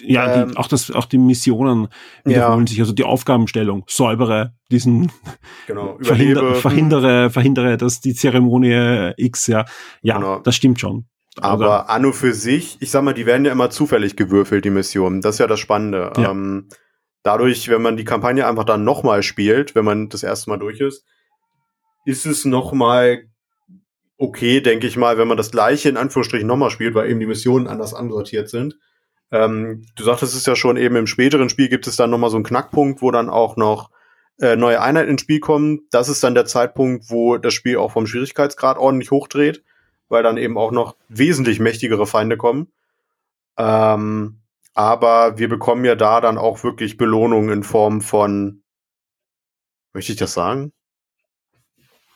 [0.00, 1.88] Ja, ähm, die, auch das, auch die Missionen
[2.24, 2.70] wiederholen ja.
[2.70, 5.12] sich, also die Aufgabenstellung, säubere diesen,
[5.66, 9.64] genau, verhinder, verhindere, verhindere, dass die Zeremonie X, ja,
[10.02, 10.38] ja, genau.
[10.40, 11.06] das stimmt schon.
[11.40, 15.20] Aber Anno für sich, ich sag mal, die werden ja immer zufällig gewürfelt, die Missionen.
[15.20, 16.12] Das ist ja das Spannende.
[16.16, 16.30] Ja.
[16.30, 16.68] Ähm,
[17.24, 20.78] Dadurch, wenn man die Kampagne einfach dann nochmal spielt, wenn man das erste Mal durch
[20.80, 21.04] ist,
[22.04, 23.24] ist es nochmal
[24.16, 27.26] okay, denke ich mal, wenn man das gleiche in Anführungsstrichen nochmal spielt, weil eben die
[27.26, 28.78] Missionen anders ansortiert sind.
[29.32, 32.36] Ähm, du sagtest es ja schon, eben im späteren Spiel gibt es dann nochmal so
[32.36, 33.90] einen Knackpunkt, wo dann auch noch
[34.40, 35.80] äh, neue Einheiten ins Spiel kommen.
[35.90, 39.64] Das ist dann der Zeitpunkt, wo das Spiel auch vom Schwierigkeitsgrad ordentlich hochdreht,
[40.08, 42.68] weil dann eben auch noch wesentlich mächtigere Feinde kommen.
[43.58, 44.40] Ähm,
[44.74, 48.62] aber wir bekommen ja da dann auch wirklich Belohnungen in Form von,
[49.92, 50.72] möchte ich das sagen?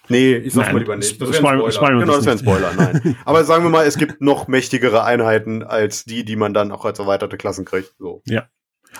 [0.08, 1.20] Nee, ich sag's nein, mal lieber nicht.
[1.20, 2.00] Das wäre ein Spoiler.
[2.00, 3.16] Genau, das wäre ein Spoiler, nein.
[3.24, 6.84] Aber sagen wir mal, es gibt noch mächtigere Einheiten als die, die man dann auch
[6.84, 7.94] als erweiterte Klassen kriegt.
[7.98, 8.22] So.
[8.24, 8.48] Ja.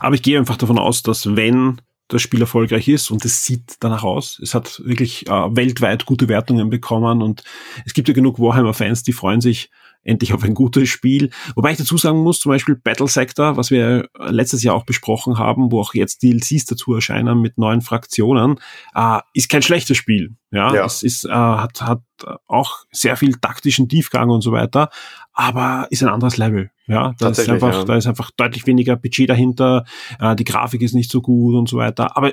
[0.01, 3.77] Aber ich gehe einfach davon aus, dass wenn das Spiel erfolgreich ist und es sieht
[3.81, 4.41] danach aus.
[4.43, 7.45] Es hat wirklich äh, weltweit gute Wertungen bekommen und
[7.85, 9.71] es gibt ja genug Warhammer-Fans, die freuen sich
[10.09, 11.31] endlich auf ein gutes Spiel.
[11.55, 15.39] Wobei ich dazu sagen muss, zum Beispiel Battle Sector, was wir letztes Jahr auch besprochen
[15.39, 18.59] haben, wo auch jetzt DLCs dazu erscheinen mit neuen Fraktionen,
[18.95, 20.37] äh, ist kein schlechtes Spiel.
[20.51, 20.85] Ja, ja.
[20.85, 22.03] es ist, äh, hat, hat
[22.47, 24.89] auch sehr viel taktischen Tiefgang und so weiter,
[25.33, 26.71] aber ist ein anderes Level.
[26.87, 27.85] Ja, da ist einfach, ja.
[27.85, 29.85] da ist einfach deutlich weniger Budget dahinter,
[30.19, 32.17] äh, die Grafik ist nicht so gut und so weiter.
[32.17, 32.33] Aber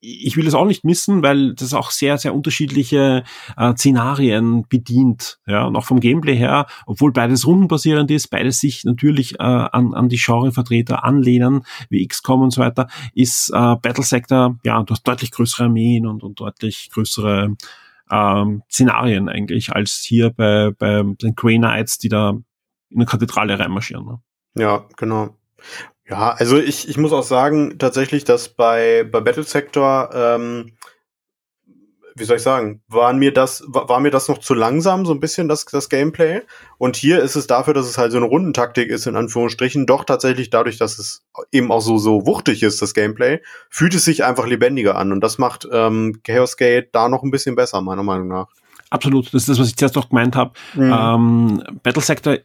[0.00, 3.22] ich will es auch nicht missen, weil das auch sehr, sehr unterschiedliche
[3.56, 5.38] äh, Szenarien bedient.
[5.46, 9.94] Ja, und auch vom Gameplay her, obwohl beides rundenbasierend ist, beides sich natürlich äh, an,
[9.94, 14.94] an die Genrevertreter anlehnen, wie XCOM und so weiter, ist äh, Battle Sector, ja, du
[14.94, 17.56] hast deutlich größere Armeen und, und deutlich größere
[18.10, 23.58] ähm, Szenarien eigentlich, als hier bei, bei den Grey Knights, die da in eine Kathedrale
[23.58, 24.04] reinmarschieren.
[24.06, 24.20] Ne?
[24.56, 25.36] Ja, genau.
[26.10, 30.72] Ja, also ich, ich muss auch sagen, tatsächlich, dass bei, bei Battle Sector, ähm,
[32.16, 35.20] wie soll ich sagen, waren mir das, war mir das noch zu langsam, so ein
[35.20, 36.42] bisschen das, das Gameplay.
[36.78, 40.04] Und hier ist es dafür, dass es halt so eine Rundentaktik ist, in Anführungsstrichen, doch
[40.04, 44.24] tatsächlich dadurch, dass es eben auch so, so wuchtig ist, das Gameplay, fühlt es sich
[44.24, 45.12] einfach lebendiger an.
[45.12, 48.48] Und das macht ähm, Chaos Gate da noch ein bisschen besser, meiner Meinung nach.
[48.90, 50.52] Absolut, das ist das, was ich zuerst auch gemeint habe.
[50.74, 50.92] Mhm.
[50.92, 52.38] Ähm, Battle Sector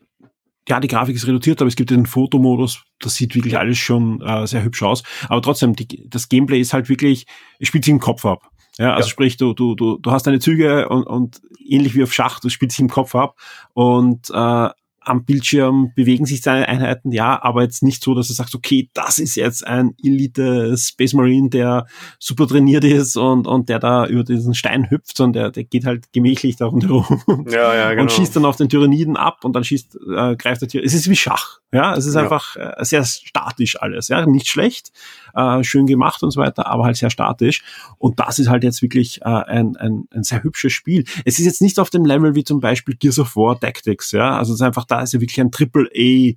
[0.68, 4.22] ja, die Grafik ist reduziert, aber es gibt den Fotomodus, das sieht wirklich alles schon
[4.22, 5.04] äh, sehr hübsch aus.
[5.30, 7.28] Aber trotzdem, die, das Gameplay ist halt wirklich,
[7.60, 8.50] es spielt sich im Kopf ab.
[8.78, 9.12] Ja, also ja.
[9.12, 12.50] sprich, du, du, du, du hast deine Züge und, und ähnlich wie auf Schach, du
[12.50, 13.38] spielst sich im Kopf ab
[13.74, 14.70] und äh,
[15.06, 18.90] am Bildschirm bewegen sich seine Einheiten, ja, aber jetzt nicht so, dass du sagst, okay,
[18.94, 21.86] das ist jetzt ein Elite Space Marine, der
[22.20, 25.86] super trainiert ist und, und der da über diesen Stein hüpft, sondern der, der geht
[25.86, 28.04] halt gemächlich da rundherum ja, ja, genau.
[28.04, 30.84] und schießt dann auf den Tyranniden ab und dann schießt, äh, greift der Tyr.
[30.84, 32.22] Es ist wie Schach, ja, es ist ja.
[32.22, 34.92] einfach äh, sehr statisch alles, ja, nicht schlecht,
[35.36, 37.64] äh, schön gemacht und so weiter, aber halt sehr statisch.
[37.98, 41.04] Und das ist halt jetzt wirklich äh, ein, ein, ein sehr hübsches Spiel.
[41.26, 44.38] Es ist jetzt nicht auf dem Level wie zum Beispiel Gears of War Tactics, ja,
[44.38, 46.34] also es ist einfach, da ist ja wirklich ein Triple A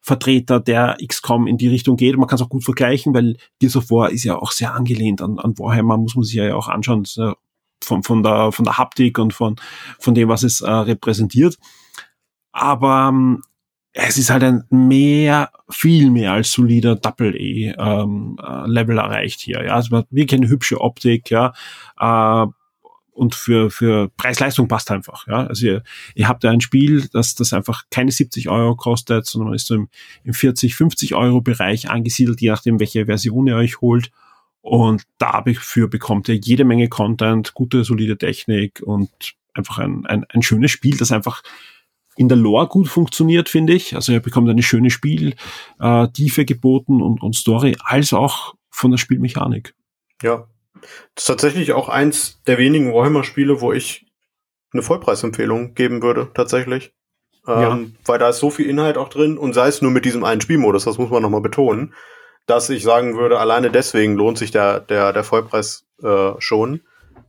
[0.00, 2.16] Vertreter der XCOM in die Richtung geht.
[2.18, 5.22] Man kann es auch gut vergleichen, weil Gears of War ist ja auch sehr angelehnt
[5.22, 7.06] an, an Warhammer, muss man sich ja auch anschauen,
[7.82, 9.56] von, von, der, von der Haptik und von,
[9.98, 11.56] von dem, was es äh, repräsentiert.
[12.52, 13.42] Aber ähm,
[13.92, 19.64] es ist halt ein mehr, viel mehr als solider Double-E-Level ähm, äh, erreicht hier.
[19.64, 21.52] Ja, also man wirklich eine hübsche Optik, ja.
[21.98, 22.46] Äh,
[23.14, 25.26] und für, für Preis-Leistung passt einfach.
[25.26, 25.46] Ja?
[25.46, 25.82] Also ihr,
[26.14, 29.66] ihr habt ja ein Spiel, das, das einfach keine 70 Euro kostet, sondern man ist
[29.66, 29.88] so im,
[30.24, 34.10] im 40, 50 Euro Bereich angesiedelt, je nachdem, welche Version ihr euch holt.
[34.60, 39.10] Und dafür bekommt ihr jede Menge Content, gute, solide Technik und
[39.54, 41.42] einfach ein, ein, ein schönes Spiel, das einfach
[42.16, 43.94] in der Lore gut funktioniert, finde ich.
[43.94, 45.34] Also er bekommt eine schöne Spiel,
[45.80, 49.74] äh, Tiefe geboten und, und Story, als auch von der Spielmechanik.
[50.22, 50.48] Ja.
[51.14, 54.06] Das ist tatsächlich auch eins der wenigen Warhammer-Spiele, wo ich
[54.72, 56.92] eine Vollpreisempfehlung geben würde, tatsächlich.
[57.46, 57.78] Ähm, ja.
[58.06, 60.40] Weil da ist so viel Inhalt auch drin und sei es nur mit diesem einen
[60.40, 61.94] Spielmodus, das muss man nochmal betonen,
[62.46, 66.80] dass ich sagen würde, alleine deswegen lohnt sich der, der, der Vollpreis äh, schon.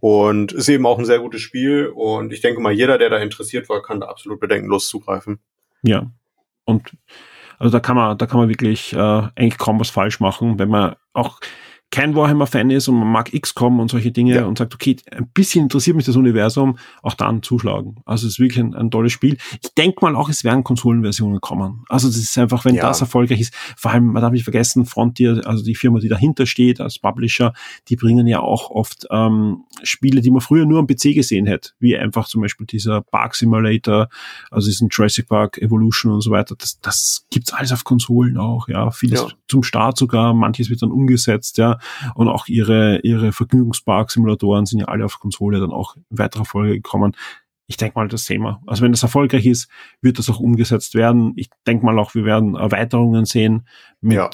[0.01, 1.87] Und ist eben auch ein sehr gutes Spiel.
[1.87, 5.39] Und ich denke mal, jeder, der da interessiert war, kann da absolut bedenkenlos zugreifen.
[5.81, 6.11] Ja.
[6.65, 6.95] Und
[7.57, 10.69] also da kann man, da kann man wirklich äh, eigentlich kaum was falsch machen, wenn
[10.69, 11.39] man auch
[11.91, 14.45] kein Warhammer-Fan ist und man mag XCOM und solche Dinge ja.
[14.45, 18.01] und sagt, okay, ein bisschen interessiert mich das Universum, auch dann zuschlagen.
[18.05, 19.37] Also es ist wirklich ein, ein tolles Spiel.
[19.63, 21.85] Ich denke mal auch, es werden Konsolenversionen kommen.
[21.87, 22.81] Also das ist einfach, wenn ja.
[22.81, 26.45] das erfolgreich ist, vor allem, man darf nicht vergessen, Frontier, also die Firma, die dahinter
[26.45, 27.53] steht als Publisher,
[27.87, 31.71] die bringen ja auch oft ähm, Spiele, die man früher nur am PC gesehen hätte,
[31.79, 34.09] wie einfach zum Beispiel dieser Park Simulator,
[34.51, 36.55] also diesen Jurassic Park Evolution und so weiter.
[36.57, 38.91] Das, das gibt's alles auf Konsolen auch, ja.
[38.91, 39.27] Vieles ja.
[39.47, 41.74] zum Start sogar, manches wird dann umgesetzt, ja.
[42.15, 46.73] Und auch ihre, ihre Vergnügungspark-Simulatoren sind ja alle auf Konsole dann auch in weiterer Folge
[46.73, 47.15] gekommen.
[47.67, 48.61] Ich denke mal, das sehen wir.
[48.67, 49.69] Also wenn das erfolgreich ist,
[50.01, 51.33] wird das auch umgesetzt werden.
[51.35, 53.67] Ich denke mal auch, wir werden Erweiterungen sehen
[54.01, 54.29] mit ja.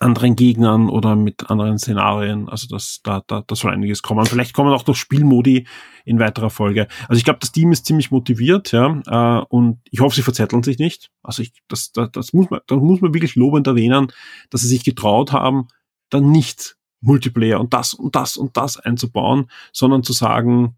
[0.00, 2.48] Anderen Gegnern oder mit anderen Szenarien.
[2.48, 4.24] Also das, da, da, da soll einiges kommen.
[4.24, 5.66] Vielleicht kommen auch noch Spielmodi
[6.06, 6.88] in weiterer Folge.
[7.06, 10.62] Also ich glaube, das Team ist ziemlich motiviert, ja, äh, und ich hoffe, sie verzetteln
[10.62, 11.10] sich nicht.
[11.22, 14.10] Also ich, das, das, das muss man, da muss man wirklich lobend erwähnen,
[14.48, 15.68] dass sie sich getraut haben,
[16.08, 20.76] dann nicht Multiplayer und das und das und das einzubauen, sondern zu sagen,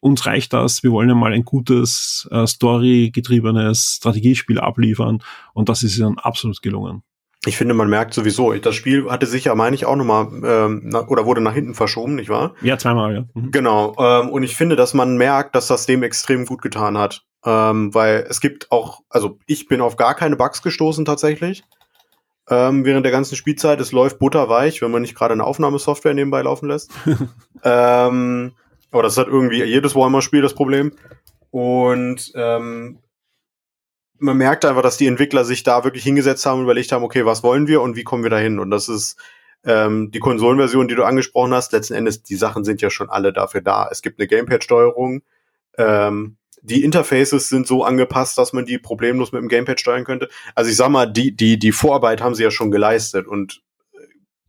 [0.00, 5.22] uns reicht das, wir wollen ja mal ein gutes, äh, story-getriebenes Strategiespiel abliefern
[5.54, 7.02] und das ist ihnen absolut gelungen.
[7.46, 10.90] Ich finde, man merkt sowieso, das Spiel hatte sich ja, meine ich, auch nochmal, ähm,
[11.08, 12.54] oder wurde nach hinten verschoben, nicht wahr?
[12.60, 13.24] Ja, zweimal, ja.
[13.34, 13.50] Mhm.
[13.52, 13.94] Genau.
[13.98, 17.22] Ähm, und ich finde, dass man merkt, dass das dem extrem gut getan hat.
[17.44, 21.62] Ähm, weil es gibt auch, also ich bin auf gar keine Bugs gestoßen tatsächlich.
[22.48, 23.80] ähm, während der ganzen Spielzeit.
[23.80, 26.90] Es läuft butterweich, wenn man nicht gerade eine Aufnahmesoftware nebenbei laufen lässt.
[27.64, 28.52] ähm,
[28.90, 30.92] aber das hat irgendwie jedes Warhammer-Spiel das Problem.
[31.50, 32.98] Und ähm,
[34.18, 37.24] man merkt einfach, dass die Entwickler sich da wirklich hingesetzt haben und überlegt haben, okay,
[37.24, 38.58] was wollen wir und wie kommen wir da hin?
[38.58, 39.16] Und das ist
[39.64, 41.72] ähm, die Konsolenversion, die du angesprochen hast.
[41.72, 43.88] Letzten Endes, die Sachen sind ja schon alle dafür da.
[43.90, 45.22] Es gibt eine Gamepad-Steuerung.
[45.76, 50.28] Ähm, die Interfaces sind so angepasst, dass man die problemlos mit dem Gamepad steuern könnte.
[50.54, 53.98] Also ich sag mal, die, die, die Vorarbeit haben sie ja schon geleistet und äh,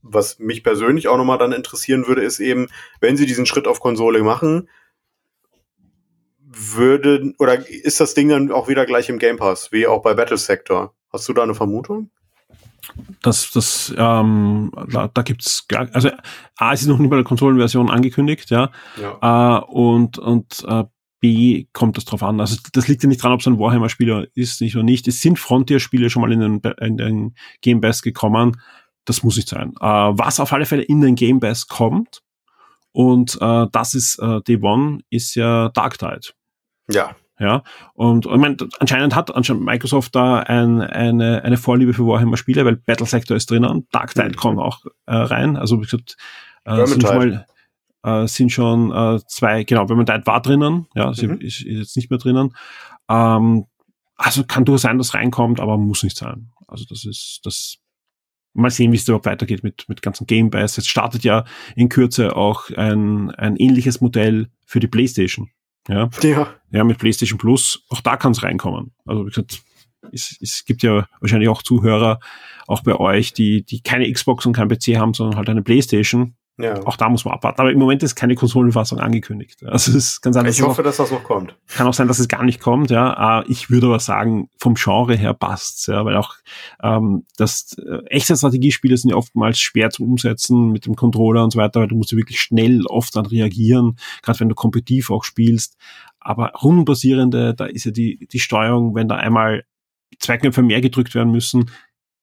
[0.02, 2.68] was mich persönlich auch nochmal dann interessieren würde, ist eben,
[3.02, 4.70] wenn sie diesen Schritt auf Konsole machen,
[6.60, 10.14] würde, oder ist das Ding dann auch wieder gleich im Game Pass, wie auch bei
[10.14, 10.94] Battle Sector?
[11.12, 12.10] Hast du da eine Vermutung?
[13.22, 16.10] Das, das, ähm, da, da gibt's gar, also
[16.58, 18.72] A, es ist noch nicht bei der Konsolenversion angekündigt, ja.
[19.02, 19.60] ja.
[19.60, 20.86] Äh, und und äh,
[21.20, 22.40] B kommt das drauf an.
[22.40, 25.08] Also das liegt ja nicht dran, ob es ein Warhammer-Spieler ist, nicht oder nicht.
[25.08, 28.62] Es sind Frontier-Spiele schon mal in den, in den Game Pass gekommen.
[29.06, 29.74] Das muss nicht sein.
[29.82, 32.22] Äh, was auf alle Fälle in den Game Pass kommt,
[32.98, 36.30] und äh, das ist äh, Day One, ist ja Dark Tide.
[36.90, 37.16] Ja.
[37.40, 37.62] Ja,
[37.94, 42.78] und ich meine, anscheinend hat anscheinend Microsoft da ein, eine, eine Vorliebe für Warhammer-Spiele, weil
[42.78, 44.36] Battle Sector ist drinnen, Dark Tide mhm.
[44.38, 45.56] kommt auch äh, rein.
[45.56, 46.18] Also wie gesagt,
[46.66, 47.46] äh, sind schon mal
[48.04, 51.40] äh, sind schon äh, zwei, genau, Vermintide war drinnen, ja, mhm.
[51.40, 52.56] ist, ist jetzt nicht mehr drinnen.
[53.08, 53.66] Ähm,
[54.16, 56.50] also kann durchaus sein, dass reinkommt, aber muss nicht sein.
[56.68, 57.78] Also das ist, das
[58.54, 60.76] mal sehen, wie es überhaupt weitergeht mit, mit ganzen Game Pass.
[60.76, 61.46] Jetzt startet ja
[61.76, 65.50] in Kürze auch ein, ein ähnliches Modell für die PlayStation.
[65.88, 66.54] Ja, ja.
[66.72, 68.92] ja mit PlayStation Plus, auch da kann es reinkommen.
[69.06, 69.62] Also wie gesagt,
[70.12, 72.20] es, es gibt ja wahrscheinlich auch Zuhörer,
[72.68, 76.36] auch bei euch, die, die keine Xbox und kein PC haben, sondern halt eine PlayStation.
[76.60, 76.84] Ja.
[76.86, 77.62] Auch da muss man abwarten.
[77.62, 79.64] Aber im Moment ist keine Konsolenfassung angekündigt.
[79.64, 81.56] Also es kann sein, dass ich hoffe, dass das noch kommt.
[81.68, 82.90] Kann auch sein, dass es gar nicht kommt.
[82.90, 85.86] Ja, äh, ich würde aber sagen, vom Genre her passt's.
[85.86, 86.34] Ja, weil auch
[86.82, 91.52] ähm, das äh, echte Strategiespiele sind ja oftmals schwer zu umsetzen mit dem Controller und
[91.52, 95.12] so weiter, weil du musst ja wirklich schnell oft dann reagieren, gerade wenn du kompetitiv
[95.12, 95.78] auch spielst.
[96.20, 99.64] Aber rundenbasierende, da ist ja die die Steuerung, wenn da einmal
[100.20, 101.70] zwei Knöpfe mehr gedrückt werden müssen,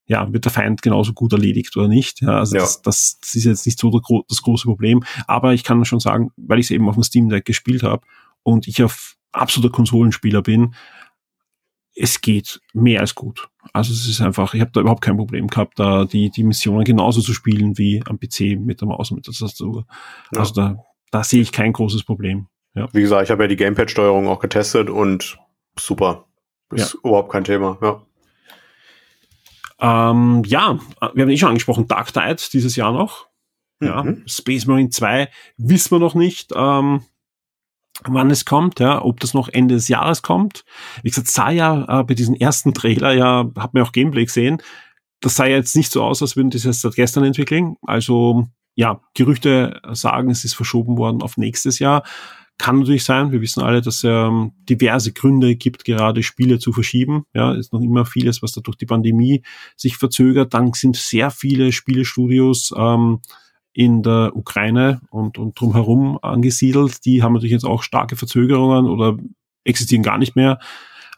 [0.06, 2.20] ja, wird der Feind genauso gut erledigt oder nicht.
[2.20, 2.62] Ja, also ja.
[2.62, 3.90] Das, das, das ist jetzt nicht so
[4.28, 5.02] das große Problem.
[5.26, 8.06] Aber ich kann schon sagen, weil ich es eben auf dem Steam Deck gespielt habe
[8.42, 10.74] und ich auf absoluter Konsolenspieler bin,
[11.96, 13.48] es geht mehr als gut.
[13.72, 16.84] Also es ist einfach, ich habe da überhaupt kein Problem gehabt, da die, die Missionen
[16.84, 19.86] genauso zu spielen wie am PC mit der Maus und mit der Tastatur.
[20.32, 20.40] Ja.
[20.40, 22.48] Also da, da sehe ich kein großes Problem.
[22.74, 22.88] Ja.
[22.92, 25.38] Wie gesagt, ich habe ja die Gamepad-Steuerung auch getestet und
[25.78, 26.26] super.
[26.72, 28.02] Ist überhaupt kein Thema, ja.
[29.80, 30.78] Ähm, ja,
[31.14, 33.26] wir haben eh schon angesprochen, Dark Tide dieses Jahr noch.
[33.80, 34.22] Ja, mhm.
[34.26, 37.02] Space Marine 2 wissen wir noch nicht, ähm,
[38.04, 40.64] wann es kommt, ja, ob das noch Ende des Jahres kommt.
[41.02, 44.62] Wie gesagt, sah ja äh, bei diesem ersten Trailer, ja, hat man auch Gameplay gesehen,
[45.20, 47.76] das sah ja jetzt nicht so aus, als würden die das seit gestern entwickeln.
[47.82, 52.02] Also, ja, Gerüchte sagen, es ist verschoben worden auf nächstes Jahr.
[52.56, 53.32] Kann natürlich sein.
[53.32, 57.24] Wir wissen alle, dass es ähm, diverse Gründe gibt, gerade Spiele zu verschieben.
[57.34, 59.42] Ja, ist noch immer vieles, was da durch die Pandemie
[59.76, 60.54] sich verzögert.
[60.54, 63.20] Dann sind sehr viele Spielestudios ähm,
[63.72, 67.04] in der Ukraine und, und drumherum angesiedelt.
[67.04, 69.16] Die haben natürlich jetzt auch starke Verzögerungen oder
[69.64, 70.60] existieren gar nicht mehr.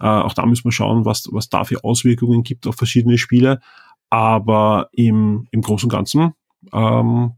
[0.01, 3.61] Äh, auch da müssen wir schauen, was, was da für Auswirkungen gibt auf verschiedene Spiele.
[4.09, 6.33] Aber im, im Großen und Ganzen
[6.73, 7.33] ähm,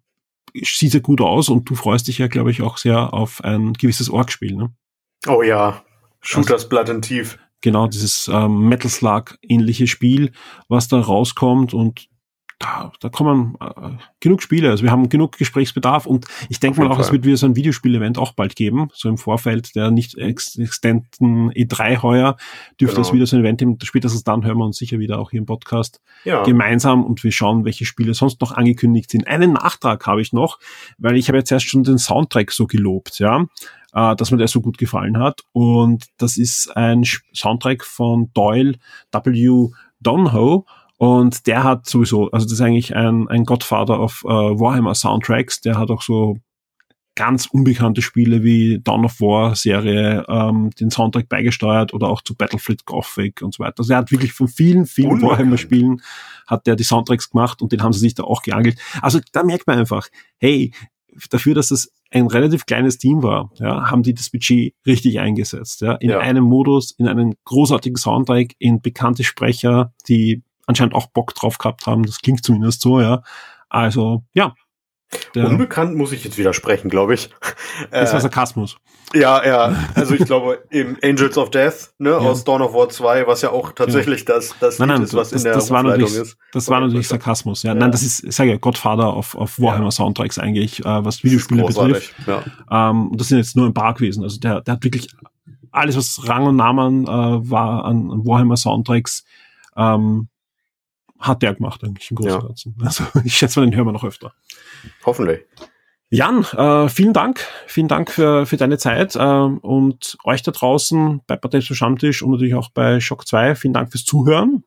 [0.54, 3.72] sieht ja gut aus und du freust dich ja, glaube ich, auch sehr auf ein
[3.74, 4.72] gewisses Org-Spiel, ne?
[5.26, 5.82] Oh ja,
[6.20, 7.38] Shooters also, Blood and Tief.
[7.60, 10.32] Genau, dieses ähm, Metal Slug ähnliche Spiel,
[10.68, 12.08] was da rauskommt und
[12.58, 13.90] da, da kommen äh,
[14.20, 14.70] genug Spiele.
[14.70, 17.04] Also wir haben genug Gesprächsbedarf und ich denke mal auch, Fall.
[17.04, 21.52] es wird wieder so ein Videospiel-Event auch bald geben, so im Vorfeld der nicht extenden
[21.52, 22.36] E3 heuer
[22.80, 23.06] dürfte genau.
[23.06, 23.78] es wieder so ein Event geben.
[23.82, 26.42] Spätestens dann hören wir uns sicher wieder auch hier im Podcast ja.
[26.42, 29.28] gemeinsam und wir schauen, welche Spiele sonst noch angekündigt sind.
[29.28, 30.58] Einen Nachtrag habe ich noch,
[30.98, 33.46] weil ich habe jetzt erst schon den Soundtrack so gelobt, ja
[33.94, 35.42] äh, dass mir der so gut gefallen hat.
[35.52, 38.74] Und das ist ein Soundtrack von Doyle
[39.12, 39.68] W.
[40.00, 40.66] Donho.
[40.98, 45.60] Und der hat sowieso, also das ist eigentlich ein, ein Godfather of äh, Warhammer Soundtracks.
[45.60, 46.36] Der hat auch so
[47.14, 52.36] ganz unbekannte Spiele wie Dawn of War Serie ähm, den Soundtrack beigesteuert oder auch zu
[52.36, 53.74] Battlefield Gothic und so weiter.
[53.78, 56.00] Also er hat wirklich von vielen, vielen Warhammer Spielen
[56.46, 58.78] hat der die Soundtracks gemacht und den haben sie sich da auch geangelt.
[59.02, 60.08] Also da merkt man einfach,
[60.38, 60.72] hey,
[61.30, 65.80] dafür, dass es ein relativ kleines Team war, ja, haben die das Budget richtig eingesetzt,
[65.80, 66.18] ja, in ja.
[66.18, 71.86] einem Modus, in einen großartigen Soundtrack, in bekannte Sprecher, die anscheinend auch Bock drauf gehabt
[71.86, 72.04] haben.
[72.04, 73.22] Das klingt zumindest so, ja.
[73.68, 74.54] Also, ja,
[75.34, 77.30] Der, Unbekannt muss ich jetzt widersprechen, glaube ich.
[77.90, 78.76] Das war Sarkasmus.
[79.14, 79.74] Ja, ja.
[79.94, 82.18] Also ich glaube, im Angels of Death, ne, ja.
[82.18, 84.34] aus Dawn of War 2, was ja auch tatsächlich ja.
[84.34, 86.36] das, das nein, nein, ist, was das, in der das war natürlich, ist.
[86.52, 87.72] Das war natürlich Sarkasmus, ja.
[87.72, 87.74] ja.
[87.74, 91.64] Nein, das ist, ich sage ja, Godfather auf, auf Warhammer Soundtracks eigentlich, äh, was Videospiele
[91.64, 92.14] betrifft.
[92.26, 92.42] Ja.
[92.70, 94.22] Ähm, das sind jetzt nur ein paar gewesen.
[94.22, 95.08] Also der, der hat wirklich
[95.70, 99.24] alles, was Rang und Namen äh, war an, an Warhammer Soundtracks,
[99.76, 100.28] ähm,
[101.18, 102.76] hat der gemacht eigentlich im Großen und Ganzen.
[102.82, 104.32] Also ich schätze mal, den hören wir noch öfter.
[105.04, 105.40] Hoffentlich.
[106.10, 107.46] Jan, äh, vielen Dank.
[107.66, 112.30] Vielen Dank für, für deine Zeit äh, und euch da draußen bei Partei Stammtisch und
[112.30, 113.54] natürlich auch bei Shock 2.
[113.56, 114.64] Vielen Dank fürs Zuhören.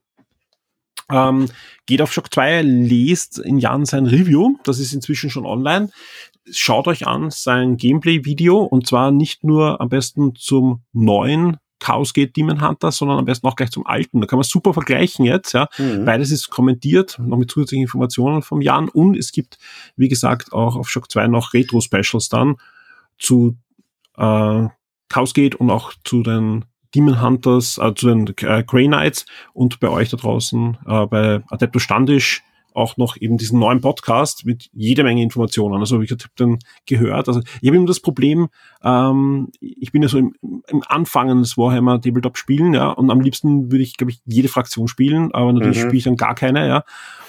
[1.12, 1.48] Ähm,
[1.88, 4.58] geht auf Shock 2, lest in Jan sein Review.
[4.64, 5.90] Das ist inzwischen schon online.
[6.52, 12.38] Schaut euch an sein Gameplay-Video und zwar nicht nur am besten zum neuen Chaos Gate
[12.38, 14.22] Demon Hunter, sondern am besten auch gleich zum alten.
[14.22, 15.68] Da kann man super vergleichen jetzt, ja.
[15.78, 16.06] Mhm.
[16.06, 19.58] Beides ist kommentiert, noch mit zusätzlichen Informationen vom Jan und es gibt,
[19.98, 22.56] wie gesagt, auch auf Shock 2 noch Retro-Specials dann
[23.18, 23.58] zu
[24.18, 24.68] äh,
[25.10, 29.80] Chaos Gate und auch zu den Demon Hunters, äh, zu den äh, Grey Knights und
[29.80, 34.70] bei euch da draußen äh, bei Adeptus Standisch auch noch eben diesen neuen Podcast mit
[34.74, 35.80] jede Menge Informationen.
[35.80, 37.28] Also ich habe den gehört.
[37.28, 38.50] Also ich habe eben das Problem,
[38.84, 40.34] ähm, ich bin ja so im,
[40.68, 44.48] im Anfangen des Warhammer Tabletop spielen, ja, und am liebsten würde ich, glaube ich, jede
[44.48, 45.82] Fraktion spielen, aber natürlich mhm.
[45.82, 46.84] spiele ich dann gar keine, ja.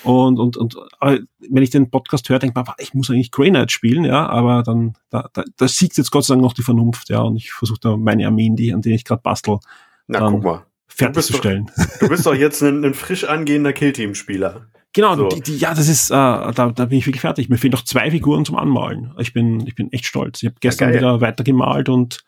[0.05, 3.51] Und, und, und wenn ich den Podcast höre, denke ich mir, ich muss eigentlich Grey
[3.51, 6.62] Knight spielen, ja, aber dann, da, da, da siegt jetzt Gott sei Dank noch die
[6.62, 9.59] Vernunft, ja, und ich versuche da meine Armeen, die, an denen ich gerade bastel,
[10.07, 10.66] Na, guck mal.
[10.95, 11.70] Fertigzustellen.
[11.76, 14.66] Du, du bist doch jetzt ein, ein frisch angehender Killteam-Spieler.
[14.95, 15.28] Genau, so.
[15.28, 17.49] die, die, ja, das ist, äh, da, da bin ich wirklich fertig.
[17.49, 19.12] Mir fehlen noch zwei Figuren zum Anmalen.
[19.18, 20.43] Ich bin, ich bin echt stolz.
[20.43, 22.24] Ich habe gestern ja, wieder weitergemalt und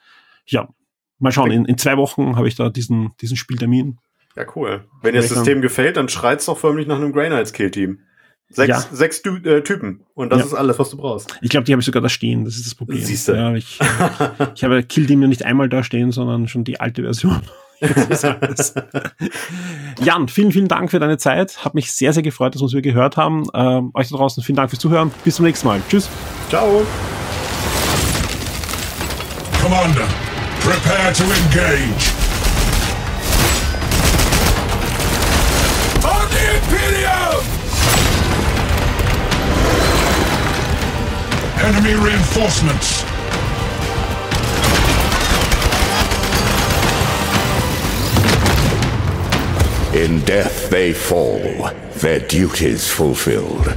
[0.46, 0.68] ja,
[1.18, 1.50] mal schauen.
[1.50, 3.98] In, in zwei Wochen habe ich da diesen, diesen Spieltermin.
[4.34, 4.84] Ja, cool.
[5.02, 8.00] Wenn dir das System gefällt, dann schreit's doch förmlich nach einem Grey Knights Kill Team.
[8.48, 8.80] Sechs, ja.
[8.80, 10.00] sechs äh, Typen.
[10.14, 10.46] Und das ja.
[10.46, 11.38] ist alles, was du brauchst.
[11.42, 12.44] Ich glaube, die habe ich sogar da stehen.
[12.44, 13.00] Das ist das Problem.
[13.00, 13.32] Siehst du.
[13.32, 13.78] Ja, ich,
[14.54, 17.42] ich habe Kill Team ja nicht einmal da stehen, sondern schon die alte Version.
[20.02, 21.64] Jan, vielen, vielen Dank für deine Zeit.
[21.64, 23.46] Hat mich sehr, sehr gefreut, dass wir uns gehört haben.
[23.54, 25.10] Ähm, euch da draußen vielen Dank fürs Zuhören.
[25.24, 25.80] Bis zum nächsten Mal.
[25.88, 26.08] Tschüss.
[26.48, 26.84] Ciao.
[29.62, 30.06] Commander,
[30.60, 32.12] prepare to engage.
[36.04, 37.40] On the Imperium!
[41.62, 43.04] Enemy reinforcements!
[49.94, 53.76] In death they fall, their duties fulfilled.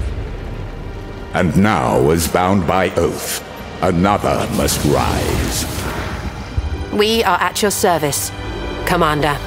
[1.36, 3.44] And now, as bound by oath,
[3.84, 5.66] another must rise.
[6.92, 8.32] We are at your service,
[8.88, 9.38] Commander.